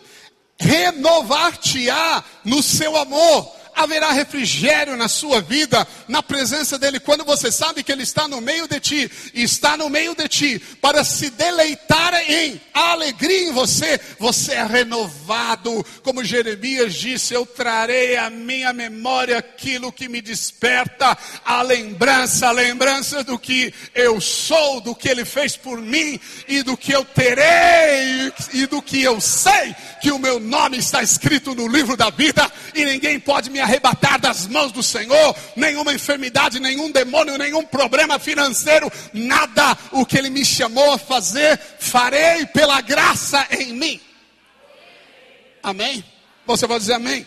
[0.59, 7.83] renovar-te-á no seu amor haverá refrigério na sua vida, na presença dEle, quando você sabe
[7.83, 12.15] que Ele está no meio de ti, está no meio de ti, para se deleitar
[12.29, 19.39] em alegria em você, você é renovado, como Jeremias disse: Eu trarei à minha memória
[19.39, 25.25] aquilo que me desperta a lembrança, a lembrança do que eu sou, do que Ele
[25.25, 30.19] fez por mim e do que eu terei e do que eu sei que o
[30.19, 34.71] meu nome está escrito no livro da vida e ninguém pode me arrebatar das mãos
[34.73, 39.77] do Senhor, nenhuma enfermidade, nenhum demônio, nenhum problema financeiro, nada.
[39.93, 44.01] O que Ele me chamou a fazer, farei pela graça em mim.
[45.63, 46.05] Amém?
[46.47, 47.25] Você pode dizer amém?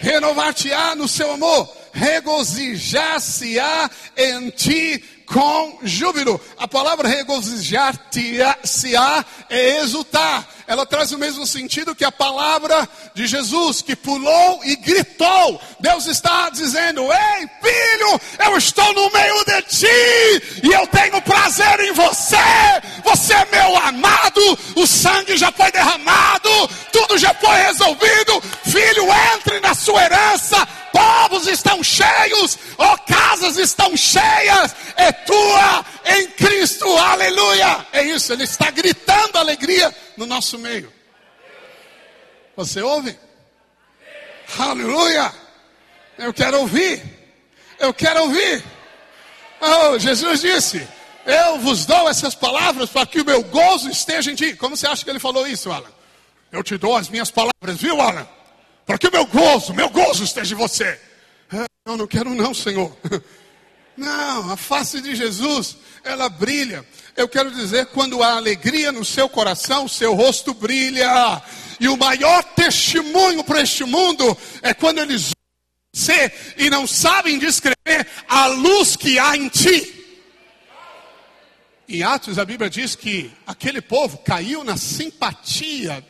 [0.00, 6.40] Renovar-te-á no seu amor, regozijar-se-á em ti com júbilo.
[6.58, 10.48] A palavra regozijar-se-á é exultar.
[10.72, 15.60] Ela traz o mesmo sentido que a palavra de Jesus, que pulou e gritou.
[15.78, 21.78] Deus está dizendo: Ei, filho, eu estou no meio de ti e eu tenho prazer
[21.80, 22.36] em você.
[23.04, 26.48] Você é meu amado, o sangue já foi derramado,
[26.90, 28.40] tudo já foi resolvido.
[28.64, 35.84] Filho, entre na sua herança povos estão cheios, ó oh, casas estão cheias, é tua
[36.04, 37.86] em Cristo, aleluia.
[37.92, 40.92] É isso, ele está gritando alegria no nosso meio.
[42.56, 43.18] Você ouve?
[44.58, 45.32] Aleluia.
[46.18, 47.02] Eu quero ouvir.
[47.78, 48.62] Eu quero ouvir.
[49.60, 50.86] Oh, Jesus disse:
[51.24, 54.54] Eu vos dou essas palavras para que o meu gozo esteja em ti.
[54.54, 55.90] Como você acha que ele falou isso, Alan?
[56.50, 58.26] Eu te dou as minhas palavras, viu, Alan?
[58.84, 61.00] Para que o meu gozo, meu gozo esteja em você.
[61.50, 62.94] Ah, não, não quero não, Senhor.
[63.96, 66.84] Não, a face de Jesus, ela brilha.
[67.16, 71.42] Eu quero dizer, quando há alegria no seu coração, seu rosto brilha.
[71.78, 75.32] E o maior testemunho para este mundo é quando eles
[75.94, 79.98] você e não sabem descrever a luz que há em ti.
[81.86, 86.02] Em Atos, a Bíblia diz que aquele povo caiu na simpatia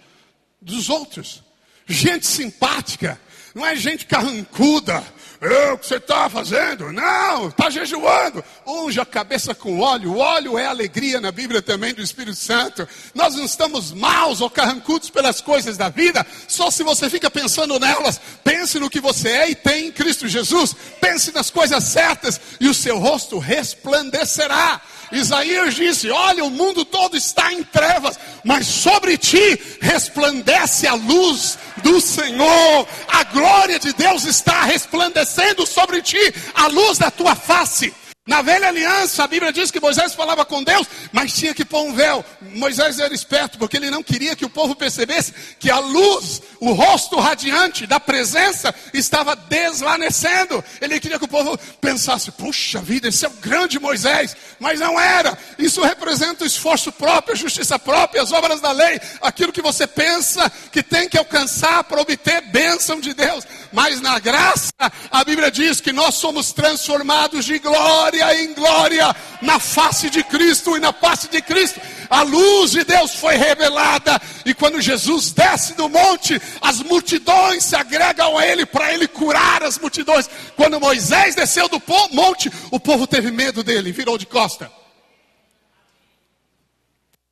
[0.60, 1.42] dos outros
[1.86, 3.20] gente simpática,
[3.54, 5.02] não é gente carrancuda.
[5.40, 6.92] Eu, o que você está fazendo?
[6.92, 8.44] Não, está jejuando.
[8.64, 10.12] Unge a cabeça com óleo.
[10.12, 12.88] O óleo é alegria na Bíblia também do Espírito Santo.
[13.12, 17.80] Nós não estamos maus ou carrancudos pelas coisas da vida, só se você fica pensando
[17.80, 18.20] nelas.
[18.44, 20.76] Pense no que você é e tem em Cristo Jesus.
[21.00, 24.80] Pense nas coisas certas e o seu rosto resplandecerá.
[25.12, 31.58] Isaías disse: Olha, o mundo todo está em trevas, mas sobre ti resplandece a luz
[31.82, 32.86] do Senhor.
[33.08, 36.18] A glória de Deus está resplandecendo sobre ti,
[36.54, 37.92] a luz da tua face.
[38.24, 41.82] Na velha aliança, a Bíblia diz que Moisés falava com Deus, mas tinha que pôr
[41.82, 42.24] um véu.
[42.40, 46.72] Moisés era esperto, porque ele não queria que o povo percebesse que a luz, o
[46.72, 50.62] rosto radiante da presença estava desvanecendo.
[50.80, 54.36] Ele queria que o povo pensasse: puxa vida, esse é o grande Moisés.
[54.60, 55.36] Mas não era.
[55.58, 59.84] Isso representa o esforço próprio, a justiça própria, as obras da lei, aquilo que você
[59.84, 63.44] pensa que tem que alcançar para obter bênção de Deus.
[63.72, 64.70] Mas na graça,
[65.10, 70.22] a Bíblia diz que nós somos transformados de glória glória em glória na face de
[70.22, 71.80] Cristo e na face de Cristo.
[72.10, 77.74] A luz de Deus foi revelada e quando Jesus desce do monte, as multidões se
[77.74, 80.28] agregam a ele para ele curar as multidões.
[80.54, 81.82] Quando Moisés desceu do
[82.12, 84.70] monte, o povo teve medo dele, virou de costa.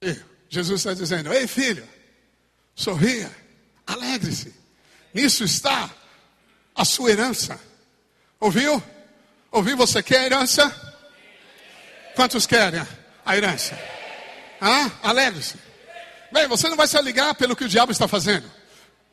[0.02, 0.16] E
[0.48, 1.86] Jesus está dizendo: Ei filho,
[2.74, 3.30] sorria,
[3.86, 4.54] alegre-se.
[5.12, 5.90] Nisso está
[6.74, 7.60] a sua herança.
[8.40, 8.82] Ouviu?
[9.50, 9.76] Ouviu?
[9.76, 10.74] Você quer a herança?
[12.14, 12.80] Quantos querem
[13.24, 13.78] a herança?
[14.60, 15.56] Ah, alegre-se.
[16.32, 18.48] Bem, você não vai se ligar pelo que o diabo está fazendo.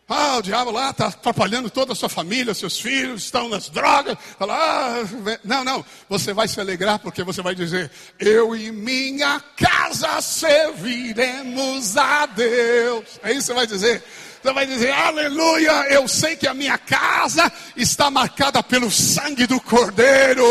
[0.10, 4.18] Ah, o diabo lá está atrapalhando toda a sua família, seus filhos estão nas drogas.
[4.40, 5.04] Ah,
[5.44, 5.86] não, não.
[6.08, 13.20] Você vai se alegrar porque você vai dizer: Eu e minha casa serviremos a Deus.
[13.22, 14.04] É isso que você vai dizer.
[14.42, 19.60] Você vai dizer, aleluia, eu sei que a minha casa está marcada pelo sangue do
[19.60, 20.44] Cordeiro.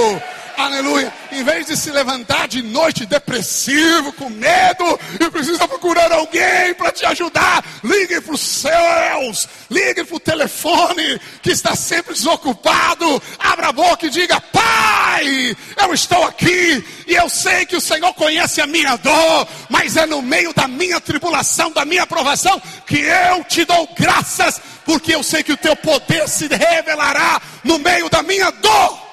[0.56, 1.12] Aleluia.
[1.30, 6.90] Em vez de se levantar de noite depressivo, com medo, e precisa procurar alguém para
[6.90, 13.22] te ajudar, ligue para os céus, ligue para o telefone que está sempre desocupado.
[13.38, 18.14] Abra a boca e diga: Pai, eu estou aqui e eu sei que o Senhor
[18.14, 23.00] conhece a minha dor, mas é no meio da minha tribulação, da minha provação, que
[23.00, 28.08] eu te dou graças, porque eu sei que o teu poder se revelará no meio
[28.08, 29.05] da minha dor.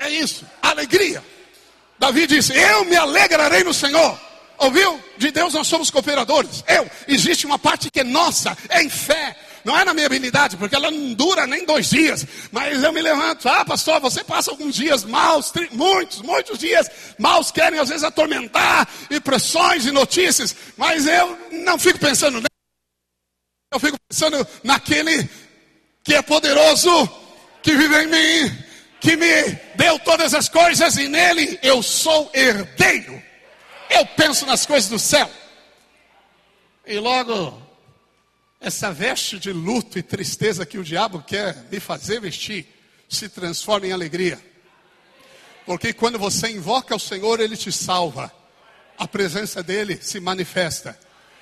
[0.00, 1.22] É isso, alegria.
[1.98, 4.18] Davi disse: Eu me alegrarei no Senhor.
[4.56, 4.98] Ouviu?
[5.18, 6.64] De Deus nós somos cooperadores.
[6.66, 9.36] Eu, existe uma parte que é nossa, é em fé.
[9.62, 12.26] Não é na minha habilidade, porque ela não dura nem dois dias.
[12.50, 13.46] Mas eu me levanto.
[13.46, 18.88] Ah, pastor, você passa alguns dias maus, muitos, muitos dias maus, querem às vezes atormentar,
[19.10, 20.56] e pressões e notícias.
[20.78, 22.46] Mas eu não fico pensando nele.
[23.70, 25.28] Eu fico pensando naquele
[26.02, 27.06] que é poderoso,
[27.62, 28.69] que vive em mim
[29.00, 29.42] que me
[29.76, 33.20] deu todas as coisas e nele eu sou herdeiro.
[33.88, 35.28] Eu penso nas coisas do céu.
[36.86, 37.60] E logo,
[38.60, 42.66] essa veste de luto e tristeza que o diabo quer me fazer vestir,
[43.08, 44.38] se transforma em alegria.
[45.64, 48.32] Porque quando você invoca o Senhor, ele te salva.
[48.98, 50.98] A presença dele se manifesta.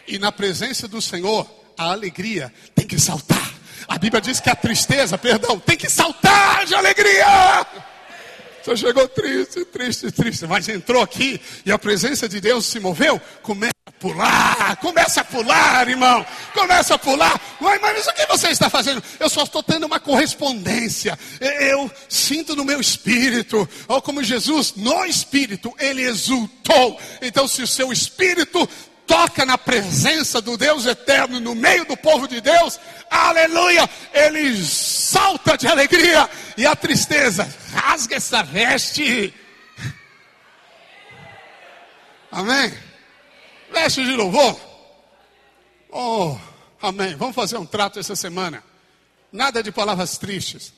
[0.06, 3.47] E na presença do Senhor, a alegria tem que saltar.
[3.88, 7.66] A Bíblia diz que a tristeza, perdão, tem que saltar de alegria.
[8.62, 13.18] Você chegou triste, triste, triste, mas entrou aqui e a presença de Deus se moveu.
[13.42, 16.26] Começa a pular, começa a pular, irmão.
[16.52, 17.40] Começa a pular.
[17.58, 19.02] Mas, mas o que você está fazendo?
[19.18, 21.18] Eu só estou tendo uma correspondência.
[21.40, 27.00] Eu sinto no meu espírito, ou como Jesus, no espírito, ele exultou.
[27.22, 28.68] Então, se o seu espírito
[29.08, 32.78] toca na presença do Deus eterno no meio do povo de Deus,
[33.10, 36.28] aleluia, ele salta de alegria
[36.58, 39.34] e a tristeza rasga essa veste.
[42.30, 42.72] Amém?
[43.72, 44.60] Veste de louvor.
[45.90, 46.36] Oh,
[46.82, 47.16] amém.
[47.16, 48.62] Vamos fazer um trato essa semana.
[49.32, 50.74] Nada de palavras tristes.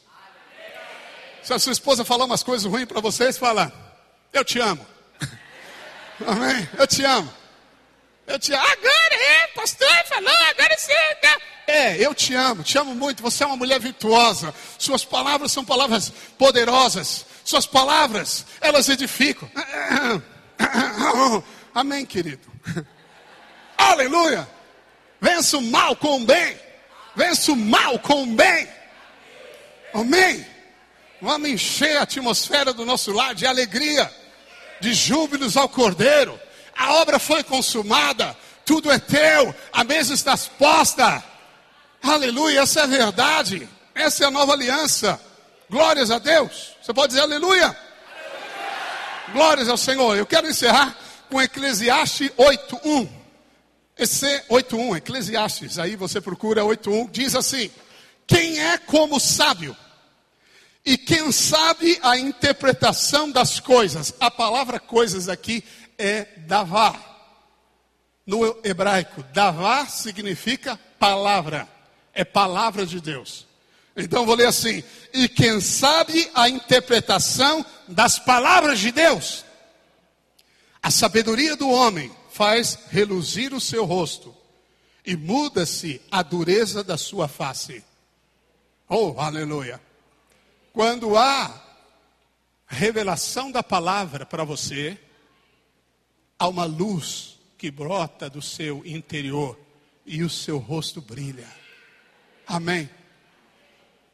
[1.43, 3.72] Se a sua esposa falar umas coisas ruins para vocês, fala:
[4.33, 4.87] Eu te amo.
[6.26, 6.68] Amém?
[6.78, 7.39] Eu te amo.
[8.31, 8.64] Eu te amo.
[8.64, 10.95] Agora é, pastor falou, agora você.
[11.20, 11.37] Tá.
[11.66, 13.24] É, eu te amo, te amo muito.
[13.24, 14.55] Você é uma mulher virtuosa.
[14.78, 17.26] Suas palavras são palavras poderosas.
[17.45, 19.51] Suas palavras, elas edificam.
[21.74, 22.47] Amém, querido.
[23.76, 24.49] Aleluia.
[25.20, 26.57] Vença o mal com o bem.
[27.16, 28.68] Vença o mal com o bem.
[29.93, 30.47] Amém.
[31.20, 34.09] Vamos encher a atmosfera do nosso lar de alegria,
[34.81, 36.39] de júbilos ao Cordeiro
[36.81, 41.22] a obra foi consumada, tudo é teu, a mesa está posta.
[42.03, 45.20] Aleluia, essa é a verdade, essa é a nova aliança.
[45.68, 46.74] Glórias a Deus.
[46.81, 47.66] Você pode dizer aleluia?
[47.66, 47.76] aleluia.
[49.31, 50.16] Glórias ao Senhor.
[50.16, 50.97] Eu quero encerrar
[51.28, 53.07] com Eclesiastes 8:1.
[53.99, 57.70] Esse 8:1, Eclesiastes, aí você procura 8:1, diz assim:
[58.26, 59.76] Quem é como sábio?
[60.85, 64.14] E quem sabe a interpretação das coisas?
[64.18, 65.62] A palavra coisas aqui
[66.01, 66.98] é davá.
[68.26, 71.68] No hebraico, davá significa palavra,
[72.14, 73.46] é palavra de Deus.
[73.96, 74.82] Então vou ler assim:
[75.12, 79.44] e quem sabe a interpretação das palavras de Deus?
[80.82, 84.34] A sabedoria do homem faz reluzir o seu rosto
[85.05, 87.84] e muda-se a dureza da sua face.
[88.88, 89.80] Oh, aleluia!
[90.72, 91.62] Quando há
[92.66, 94.98] revelação da palavra para você,
[96.41, 99.61] há uma luz que brota do seu interior
[100.07, 101.47] e o seu rosto brilha.
[102.47, 102.88] Amém.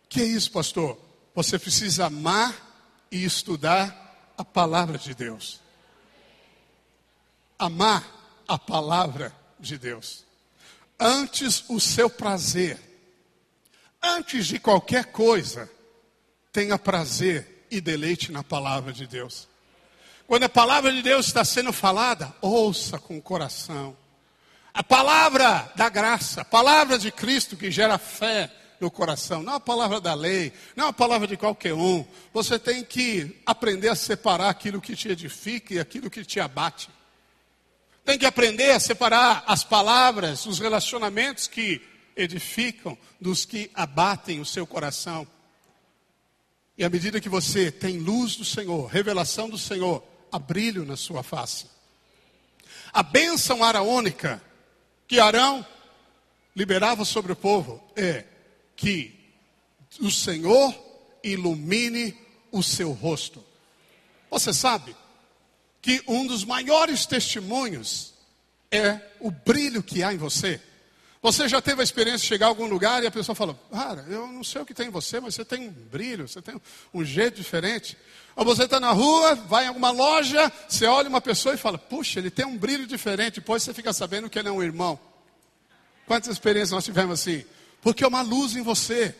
[0.09, 0.99] Que é isso, pastor?
[1.37, 5.61] Você precisa amar e estudar a palavra de Deus.
[7.57, 8.05] Amar
[8.48, 10.24] a palavra de Deus.
[10.98, 12.81] Antes o seu prazer,
[14.03, 15.70] antes de qualquer coisa,
[16.53, 19.48] tenha prazer e deleite na palavra de Deus.
[20.27, 23.97] Quando a palavra de Deus está sendo falada, ouça com o coração.
[24.74, 28.51] A palavra da graça, a palavra de Cristo que gera fé
[28.81, 32.05] no coração, não a palavra da lei, não a palavra de qualquer um.
[32.35, 36.90] Você tem que aprender a separar aquilo que te edifica e aquilo que te abate.
[38.05, 41.81] Tem que aprender a separar as palavras, os relacionamentos que
[42.16, 45.27] edificam dos que abatem o seu coração.
[46.77, 50.05] E à medida que você tem luz do Senhor, revelação do Senhor,
[50.37, 51.65] a brilho na sua face.
[52.93, 54.43] A bênção araônica
[55.09, 55.67] que Arão
[56.55, 58.25] liberava sobre o povo é
[58.77, 59.19] que
[59.99, 60.75] o Senhor
[61.25, 62.15] ilumine
[62.53, 63.43] o seu rosto.
[64.31, 64.95] Você sabe
[65.81, 68.13] que um dos maiores testemunhos
[68.71, 70.61] é o brilho que há em você.
[71.22, 74.05] Você já teve a experiência de chegar a algum lugar e a pessoa fala: Cara,
[74.09, 76.60] eu não sei o que tem em você, mas você tem um brilho, você tem
[76.93, 77.97] um jeito diferente.
[78.34, 81.78] Ou você está na rua, vai em alguma loja, você olha uma pessoa e fala:
[81.78, 83.36] Puxa, ele tem um brilho diferente.
[83.36, 84.98] Depois você fica sabendo que ele é um irmão.
[86.06, 87.44] Quantas experiências nós tivemos assim?
[87.80, 89.14] Porque é uma luz em você.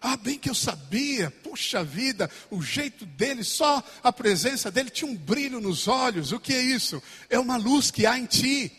[0.00, 5.08] Ah, bem que eu sabia, puxa vida, o jeito dele, só a presença dele tinha
[5.08, 6.32] um brilho nos olhos.
[6.32, 7.00] O que é isso?
[7.30, 8.72] É uma luz que há em ti.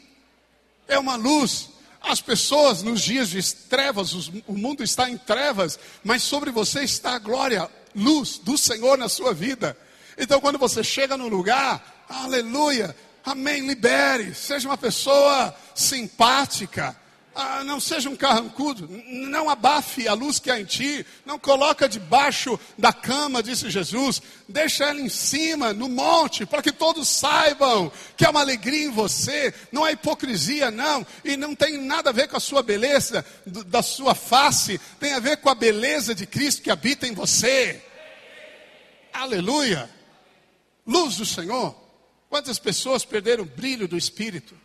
[0.86, 1.70] É uma luz.
[2.04, 4.14] As pessoas nos dias de trevas,
[4.46, 9.08] o mundo está em trevas, mas sobre você está a glória, luz do Senhor na
[9.08, 9.76] sua vida.
[10.18, 12.94] Então, quando você chega no lugar, aleluia,
[13.24, 16.96] amém, libere, seja uma pessoa simpática,
[17.36, 21.90] ah, não seja um carrancudo, não abafe a luz que há em ti, não coloca
[21.90, 27.92] debaixo da cama, disse Jesus, deixa ela em cima, no monte, para que todos saibam
[28.16, 32.14] que há uma alegria em você, não é hipocrisia, não, e não tem nada a
[32.14, 36.26] ver com a sua beleza, da sua face, tem a ver com a beleza de
[36.26, 37.82] Cristo que habita em você.
[39.12, 39.90] Aleluia!
[40.86, 41.76] Luz do Senhor.
[42.30, 44.56] Quantas pessoas perderam o brilho do Espírito?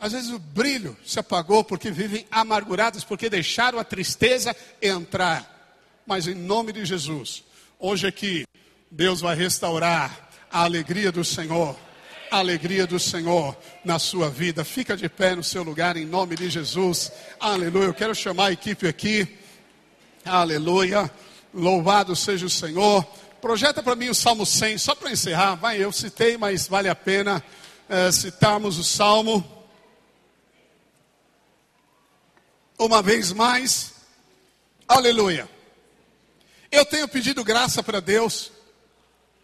[0.00, 5.60] Às vezes o brilho se apagou porque vivem amargurados, porque deixaram a tristeza entrar.
[6.06, 7.44] Mas em nome de Jesus,
[7.78, 8.46] hoje aqui,
[8.90, 11.76] Deus vai restaurar a alegria do Senhor.
[12.30, 13.54] A alegria do Senhor
[13.84, 14.64] na sua vida.
[14.64, 17.12] Fica de pé no seu lugar em nome de Jesus.
[17.38, 17.86] Aleluia.
[17.86, 19.28] Eu quero chamar a equipe aqui.
[20.24, 21.10] Aleluia.
[21.52, 23.04] Louvado seja o Senhor.
[23.42, 25.56] Projeta para mim o Salmo 100, só para encerrar.
[25.56, 27.42] Vai, eu citei, mas vale a pena
[27.88, 29.59] é, citarmos o Salmo.
[32.80, 33.92] Uma vez mais.
[34.88, 35.48] Aleluia.
[36.72, 38.50] Eu tenho pedido graça para Deus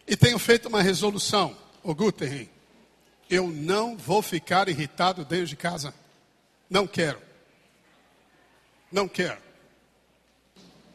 [0.07, 1.55] e tenho feito uma resolução.
[1.83, 2.49] O Guterres,
[3.29, 5.93] eu não vou ficar irritado dentro de casa.
[6.69, 7.21] Não quero.
[8.91, 9.37] Não quero.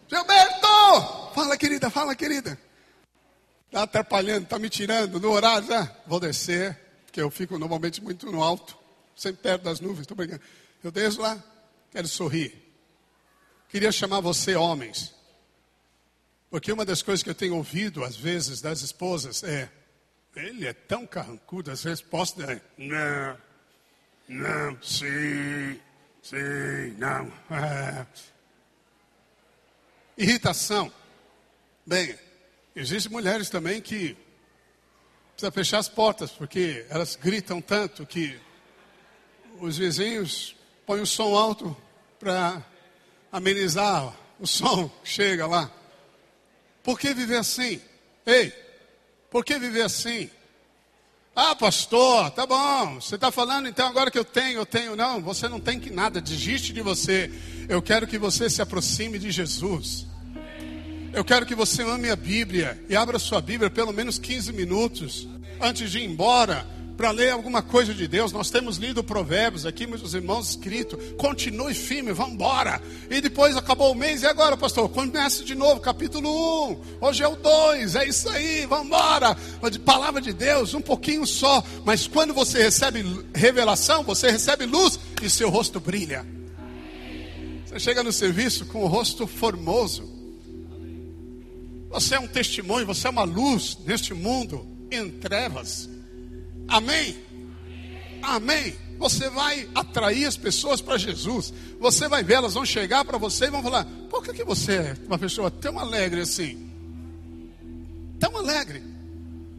[0.08, 1.32] Gilberto!
[1.34, 2.58] Fala, querida, fala, querida.
[3.66, 5.90] Está atrapalhando, está me tirando no horário já.
[6.06, 8.76] Vou descer, porque eu fico normalmente muito no alto,
[9.16, 10.42] sempre perto das nuvens, estou brincando.
[10.84, 11.42] Eu desço lá,
[11.92, 12.56] Quero sorrir.
[13.68, 15.14] Queria chamar você, homens,
[16.50, 19.70] porque uma das coisas que eu tenho ouvido às vezes das esposas é:
[20.34, 23.38] ele é tão carrancudo, as respostas é: não,
[24.26, 25.78] não, sim,
[26.22, 27.30] sim, não.
[30.16, 30.92] Irritação.
[31.86, 32.18] Bem,
[32.74, 34.16] existem mulheres também que
[35.32, 38.38] precisa fechar as portas, porque elas gritam tanto que
[39.58, 40.56] os vizinhos
[40.92, 41.74] põe o som alto
[42.20, 42.62] para
[43.32, 45.70] amenizar o som chega lá.
[46.84, 47.80] Por que viver assim?
[48.26, 48.52] Ei,
[49.30, 50.28] por que viver assim?
[51.34, 53.00] Ah, pastor, tá bom.
[53.00, 54.94] Você está falando então agora que eu tenho, eu tenho.
[54.94, 56.20] Não, você não tem que nada.
[56.20, 57.32] Desiste de você.
[57.70, 60.06] Eu quero que você se aproxime de Jesus.
[61.14, 65.26] Eu quero que você ame a Bíblia e abra sua Bíblia pelo menos 15 minutos
[65.58, 66.66] antes de ir embora
[66.96, 68.32] para ler alguma coisa de Deus.
[68.32, 70.96] Nós temos lido Provérbios aqui, meus irmãos, escrito.
[71.16, 72.80] Continue firme, vamos embora.
[73.10, 74.88] E depois acabou o mês, e agora, pastor?
[74.88, 76.80] Comece de novo, capítulo 1.
[77.00, 79.36] Hoje é o 2, é isso aí, vamos embora.
[79.84, 81.62] Palavra de Deus, um pouquinho só.
[81.84, 83.04] Mas quando você recebe
[83.34, 86.26] revelação, você recebe luz e seu rosto brilha.
[87.66, 90.10] Você chega no serviço com o rosto formoso.
[91.88, 95.88] Você é um testemunho, você é uma luz neste mundo em trevas.
[96.72, 97.16] Amém?
[98.22, 98.74] Amém.
[98.98, 101.52] Você vai atrair as pessoas para Jesus.
[101.78, 104.72] Você vai ver, elas vão chegar para você e vão falar: por que, que você
[104.72, 106.70] é uma pessoa tão alegre assim?
[108.18, 108.82] Tão alegre.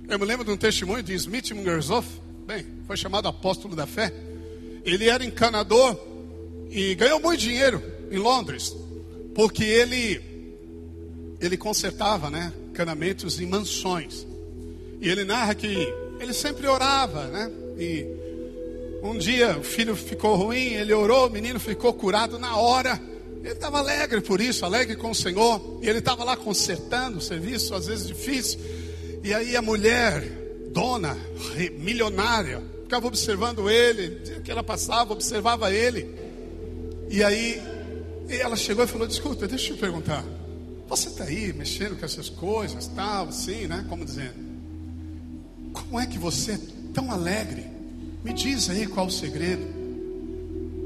[0.09, 2.07] Eu me lembro de um testemunho de Smith Mungersoff.
[2.47, 4.11] Bem, foi chamado apóstolo da fé.
[4.83, 5.99] Ele era encanador
[6.71, 8.75] e ganhou muito dinheiro em Londres,
[9.35, 10.19] porque ele
[11.39, 14.25] ele consertava, né, canamentos em mansões.
[14.99, 15.93] E ele narra que
[16.23, 17.51] ele sempre orava, né?
[17.77, 18.05] E
[19.03, 22.99] um dia o filho ficou ruim, ele orou, o menino ficou curado na hora.
[23.43, 25.79] Ele estava alegre por isso, alegre com o Senhor.
[25.81, 28.59] E ele estava lá consertando o serviço, às vezes difícil.
[29.21, 30.21] E aí a mulher,
[30.71, 31.17] dona,
[31.77, 36.09] milionária, ficava observando ele, que ela passava, observava ele.
[37.09, 37.61] E aí
[38.29, 40.23] ela chegou e falou: Desculpa, deixa eu te perguntar.
[40.87, 43.85] Você está aí mexendo com essas coisas, tal, assim, né?
[43.89, 44.52] Como dizendo.
[45.73, 46.59] Como é que você é
[46.93, 47.65] tão alegre?
[48.23, 49.65] Me diz aí qual o segredo.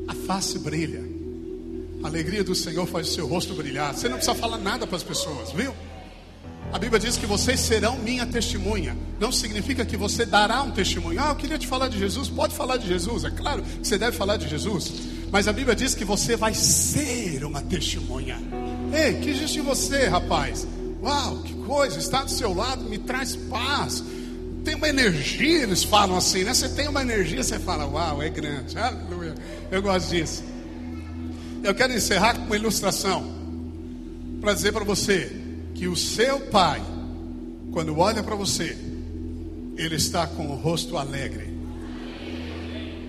[0.07, 1.03] A face brilha.
[2.03, 3.93] A alegria do Senhor faz o seu rosto brilhar.
[3.93, 5.73] Você não precisa falar nada para as pessoas, viu?
[6.71, 8.95] A Bíblia diz que vocês serão minha testemunha.
[9.19, 11.21] Não significa que você dará um testemunho.
[11.21, 12.29] Ah, eu queria te falar de Jesus.
[12.29, 13.23] Pode falar de Jesus.
[13.23, 14.91] É claro que você deve falar de Jesus.
[15.31, 18.37] Mas a Bíblia diz que você vai ser uma testemunha.
[18.93, 20.67] Ei, que existe em você, rapaz?
[21.01, 21.99] Uau, que coisa.
[21.99, 24.03] Está do seu lado, me traz paz.
[24.67, 26.53] Tem uma energia, eles falam assim, né?
[26.53, 28.77] Você tem uma energia, você fala, uau, é grande.
[28.77, 29.33] Aleluia.
[29.71, 30.43] Eu gosto disso.
[31.63, 33.33] Eu quero encerrar com uma ilustração.
[34.41, 35.31] Para dizer para você
[35.73, 36.81] que o seu pai,
[37.71, 38.77] quando olha para você,
[39.77, 41.47] ele está com o rosto alegre.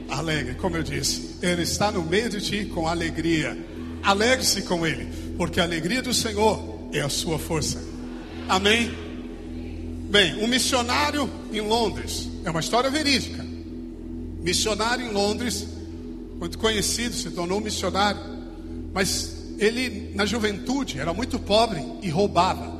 [0.09, 3.59] Alegre, como eu disse, ele está no meio de ti com alegria.
[4.05, 7.82] Alegre-se com ele, porque a alegria do Senhor é a sua força.
[8.48, 9.07] Amém?
[10.09, 13.44] Bem, um missionário em Londres, é uma história verídica.
[14.40, 15.68] Missionário em Londres,
[16.40, 18.18] muito conhecido, se tornou missionário,
[18.94, 22.74] mas ele, na juventude, era muito pobre e roubava.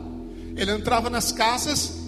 [0.57, 1.99] Ele entrava nas casas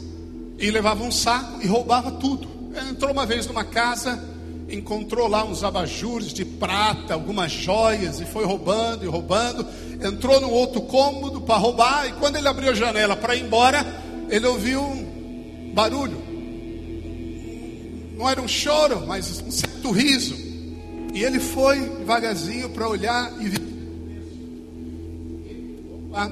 [0.59, 2.48] e levava um saco e roubava tudo.
[2.74, 4.26] Ele entrou uma vez numa casa,
[4.70, 9.66] encontrou lá uns abajures de prata, algumas joias e foi roubando e roubando.
[10.02, 13.84] Entrou num outro cômodo para roubar e quando ele abriu a janela para ir embora,
[14.30, 15.10] ele ouviu um
[15.72, 16.18] barulho.
[18.16, 20.34] Não era um choro, mas um certo riso.
[21.14, 23.70] E ele foi devagarzinho para olhar e viu
[26.12, 26.28] ah,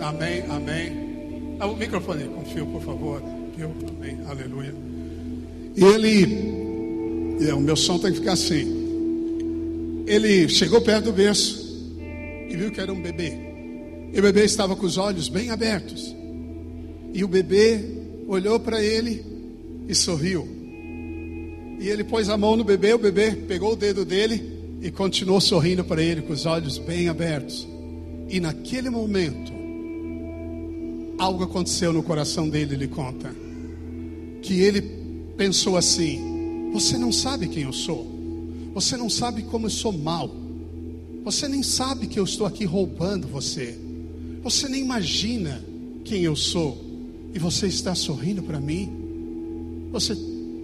[0.00, 1.56] amém, amém.
[1.58, 3.22] Ah, o microfone com fio, por favor.
[3.58, 4.74] Eu, amém, aleluia.
[5.74, 10.04] E ele, é, o meu som tem que ficar assim.
[10.06, 11.90] Ele chegou perto do berço
[12.48, 13.32] e viu que era um bebê.
[14.12, 16.14] E o bebê estava com os olhos bem abertos.
[17.12, 17.84] E o bebê
[18.26, 19.24] olhou para ele
[19.88, 20.46] e sorriu.
[21.78, 25.40] E ele pôs a mão no bebê, o bebê pegou o dedo dele e continuou
[25.40, 27.66] sorrindo para ele com os olhos bem abertos.
[28.28, 29.52] E naquele momento,
[31.18, 33.34] algo aconteceu no coração dele, ele conta.
[34.42, 34.82] Que ele
[35.36, 38.06] pensou assim: Você não sabe quem eu sou.
[38.74, 40.30] Você não sabe como eu sou mal.
[41.24, 43.76] Você nem sabe que eu estou aqui roubando você.
[44.42, 45.62] Você nem imagina
[46.04, 46.85] quem eu sou.
[47.36, 49.88] E você está sorrindo para mim.
[49.92, 50.16] Você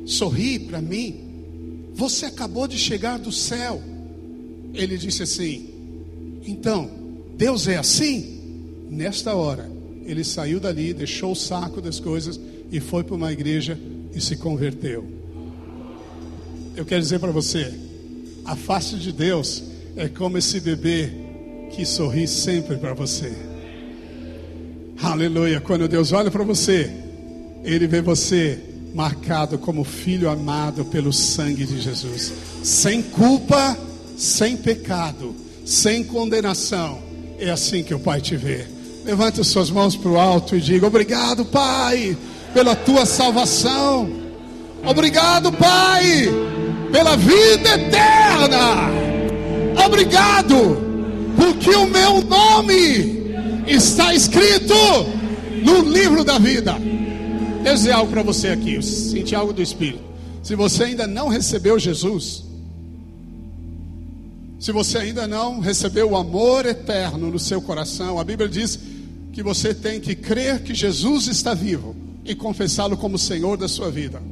[0.06, 1.20] sorri para mim.
[1.92, 3.82] Você acabou de chegar do céu.
[4.72, 5.68] Ele disse assim:
[6.46, 6.90] Então,
[7.36, 8.86] Deus é assim?
[8.88, 9.70] Nesta hora,
[10.06, 12.40] ele saiu dali, deixou o saco das coisas
[12.70, 13.78] e foi para uma igreja
[14.14, 15.04] e se converteu.
[16.74, 17.70] Eu quero dizer para você,
[18.46, 19.62] a face de Deus
[19.94, 21.12] é como esse bebê
[21.70, 23.51] que sorri sempre para você.
[25.00, 25.60] Aleluia.
[25.60, 26.90] Quando Deus olha para você,
[27.62, 28.58] Ele vê você
[28.94, 32.32] marcado como filho amado pelo sangue de Jesus,
[32.62, 33.78] sem culpa,
[34.16, 37.12] sem pecado, sem condenação
[37.42, 38.64] é assim que o Pai te vê.
[39.04, 42.16] Levante as suas mãos para o alto e diga: Obrigado, Pai,
[42.54, 44.08] pela tua salvação.
[44.84, 46.28] Obrigado, Pai,
[46.92, 48.90] pela vida eterna.
[49.84, 50.78] Obrigado,
[51.36, 53.21] porque o meu nome
[53.66, 54.74] está escrito
[55.64, 56.76] no livro da vida.
[57.62, 58.74] Quero dizer algo para você aqui.
[58.74, 60.02] Eu senti algo do Espírito.
[60.42, 62.44] Se você ainda não recebeu Jesus,
[64.58, 68.78] se você ainda não recebeu o amor eterno no seu coração, a Bíblia diz
[69.32, 71.94] que você tem que crer que Jesus está vivo
[72.24, 74.22] e confessá-lo como Senhor da sua vida.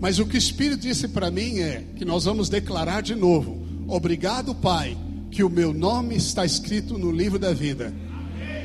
[0.00, 3.58] Mas o que o Espírito disse para mim é que nós vamos declarar de novo:
[3.86, 4.96] Obrigado, Pai,
[5.30, 7.92] que o meu nome está escrito no livro da vida.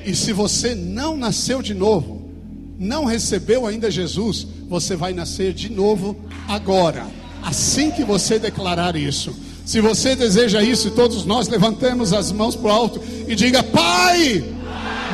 [0.05, 2.29] E se você não nasceu de novo,
[2.77, 6.15] não recebeu ainda Jesus, você vai nascer de novo
[6.47, 7.05] agora,
[7.41, 9.33] assim que você declarar isso.
[9.65, 14.43] Se você deseja isso, todos nós levantemos as mãos para o alto e diga: Pai,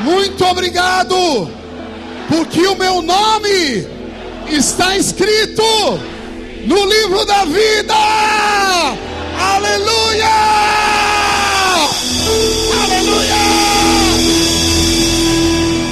[0.02, 1.14] muito obrigado,
[2.28, 3.86] porque o meu nome
[4.48, 5.62] está escrito
[6.66, 7.94] no livro da vida.